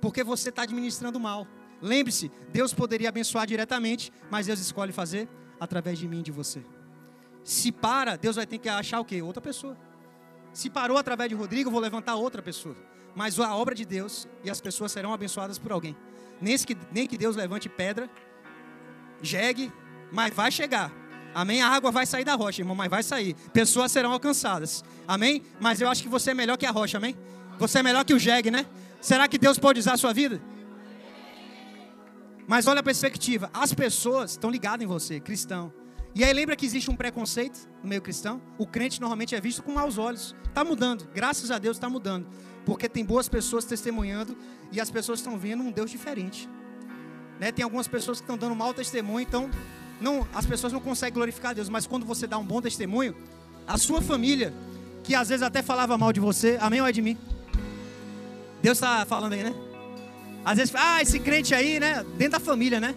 [0.00, 1.46] Porque você está administrando mal.
[1.80, 5.28] Lembre-se, Deus poderia abençoar diretamente, mas Deus escolhe fazer
[5.60, 6.64] através de mim e de você.
[7.44, 9.22] Se para, Deus vai ter que achar o quê?
[9.22, 9.76] Outra pessoa.
[10.52, 12.76] Se parou através de Rodrigo, vou levantar outra pessoa.
[13.14, 15.96] Mas a obra de Deus e as pessoas serão abençoadas por alguém.
[16.40, 18.08] Nem que, nem que Deus levante pedra,
[19.22, 19.72] jegue,
[20.12, 20.92] mas vai chegar.
[21.34, 21.62] Amém?
[21.62, 23.34] A água vai sair da rocha, irmão, mas vai sair.
[23.52, 24.84] Pessoas serão alcançadas.
[25.06, 25.42] Amém?
[25.60, 27.16] Mas eu acho que você é melhor que a rocha, amém?
[27.58, 28.66] Você é melhor que o jegue, né?
[29.00, 30.40] Será que Deus pode usar a sua vida?
[32.46, 33.50] Mas olha a perspectiva.
[33.52, 35.72] As pessoas estão ligadas em você, cristão.
[36.14, 38.40] E aí lembra que existe um preconceito no meio cristão?
[38.56, 40.34] O crente normalmente é visto com maus olhos.
[40.44, 41.08] Está mudando.
[41.14, 42.26] Graças a Deus está mudando.
[42.64, 44.36] Porque tem boas pessoas testemunhando
[44.72, 46.48] e as pessoas estão vendo um Deus diferente.
[47.38, 47.52] Né?
[47.52, 49.50] Tem algumas pessoas que estão dando mau testemunho, então
[50.00, 53.14] não, as pessoas não conseguem glorificar Deus, mas quando você dá um bom testemunho,
[53.66, 54.52] a sua família,
[55.02, 57.16] que às vezes até falava mal de você, amém ou é de mim?
[58.62, 59.54] Deus está falando aí, né?
[60.44, 62.04] Às vezes, ah, esse crente aí, né?
[62.16, 62.94] Dentro da família, né?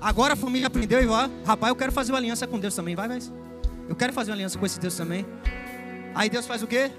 [0.00, 2.96] Agora a família aprendeu e vai, rapaz, eu quero fazer uma aliança com Deus também,
[2.96, 3.20] vai, vai.
[3.88, 5.24] Eu quero fazer uma aliança com esse Deus também.
[6.14, 6.90] Aí Deus faz o quê?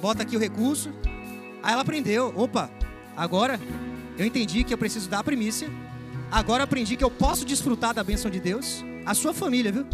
[0.00, 0.92] Bota aqui o recurso.
[1.62, 2.70] Aí ela aprendeu, opa,
[3.16, 3.58] agora
[4.16, 5.68] eu entendi que eu preciso dar a primícia
[6.30, 9.86] Agora aprendi que eu posso desfrutar da bênção de Deus, a sua família, viu?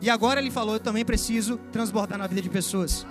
[0.00, 3.06] E agora ele falou, eu também preciso transbordar na vida de pessoas.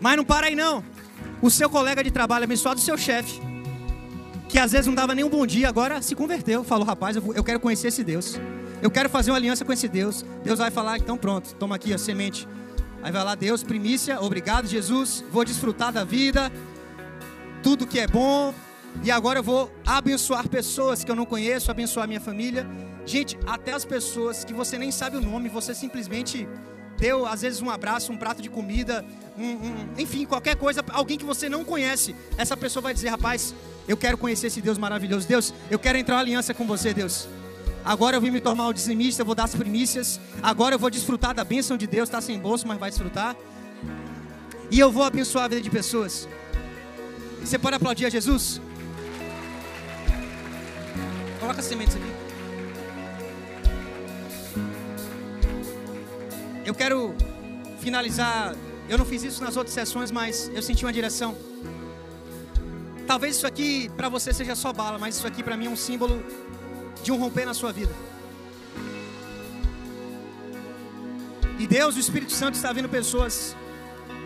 [0.00, 0.82] Mas não para aí não.
[1.40, 3.40] O seu colega de trabalho abençoado, o seu chefe,
[4.48, 6.64] que às vezes não dava nem um bom dia, agora se converteu.
[6.64, 8.38] Falou, rapaz, eu quero conhecer esse Deus.
[8.82, 10.24] Eu quero fazer uma aliança com esse Deus.
[10.42, 12.48] Deus vai falar, então pronto, toma aqui a semente.
[13.02, 16.50] Aí vai lá, Deus, primícia, obrigado Jesus, vou desfrutar da vida,
[17.62, 18.54] tudo que é bom,
[19.02, 22.66] e agora eu vou abençoar pessoas que eu não conheço, abençoar minha família.
[23.04, 26.48] Gente, até as pessoas que você nem sabe o nome, você simplesmente
[26.98, 29.04] deu, às vezes, um abraço, um prato de comida,
[29.36, 32.14] um, um, enfim, qualquer coisa, alguém que você não conhece.
[32.38, 33.54] Essa pessoa vai dizer: rapaz,
[33.86, 35.26] eu quero conhecer esse Deus maravilhoso.
[35.26, 37.28] Deus, eu quero entrar em aliança com você, Deus.
[37.84, 40.18] Agora eu vim me tornar um dizimista, eu vou dar as primícias.
[40.42, 42.08] Agora eu vou desfrutar da bênção de Deus.
[42.08, 43.36] Está sem bolso, mas vai desfrutar.
[44.70, 46.26] E eu vou abençoar a vida de pessoas.
[47.40, 48.62] Você pode aplaudir a Jesus?
[51.40, 52.12] Coloca as sementes aqui.
[56.64, 57.14] Eu quero
[57.80, 58.54] finalizar.
[58.88, 61.36] Eu não fiz isso nas outras sessões, mas eu senti uma direção.
[63.06, 65.76] Talvez isso aqui para você seja só bala, mas isso aqui para mim é um
[65.76, 66.22] símbolo
[67.02, 67.92] de um romper na sua vida.
[71.58, 73.54] E Deus, o Espírito Santo, está vendo pessoas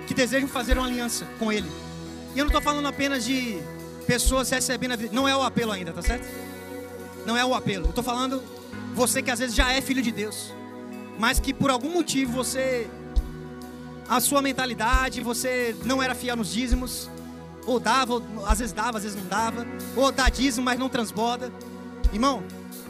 [0.07, 1.71] que desejam fazer uma aliança com Ele.
[2.35, 3.59] E eu não estou falando apenas de
[4.07, 5.15] pessoas recebendo a vida.
[5.15, 6.27] Não é o apelo ainda, tá certo?
[7.27, 7.87] Não é o apelo.
[7.87, 8.43] Eu estou falando
[8.95, 10.53] você que às vezes já é filho de Deus,
[11.19, 12.89] mas que por algum motivo você.
[14.09, 17.11] A sua mentalidade, você não era fiel nos dízimos,
[17.67, 20.89] ou dava, ou, às vezes dava, às vezes não dava, ou dá dízimo, mas não
[20.89, 21.53] transborda.
[22.11, 22.43] Irmão,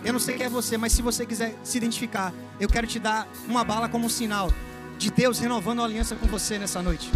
[0.05, 3.01] eu não sei quem é você, mas se você quiser se identificar, eu quero te
[3.01, 4.53] dar uma bala como um sinal
[4.97, 7.11] de Deus renovando a aliança com você nessa noite.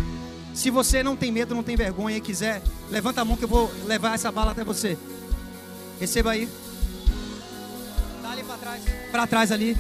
[0.53, 2.61] Se você não tem medo, não tem vergonha e quiser,
[2.91, 4.99] levanta a mão que eu vou levar essa bala até você.
[5.99, 6.49] Receba aí.
[8.63, 8.81] Trás.
[9.11, 9.77] Para trás ali.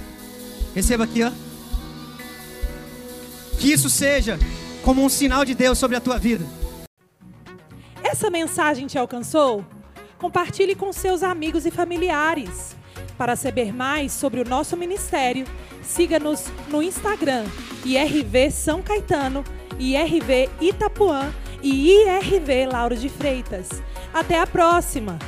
[0.75, 1.31] Receba aqui, ó.
[3.61, 4.37] Que isso seja
[4.83, 6.45] como um sinal de Deus sobre a tua vida.
[8.03, 9.65] Essa mensagem te alcançou?
[10.19, 12.77] Compartilhe com seus amigos e familiares.
[13.17, 15.47] Para saber mais sobre o nosso ministério,
[15.81, 17.45] siga-nos no Instagram,
[17.85, 19.45] IRV São Caetano,
[19.79, 23.69] IRV Itapuã e IRV Lauro de Freitas.
[24.13, 25.21] Até a próxima!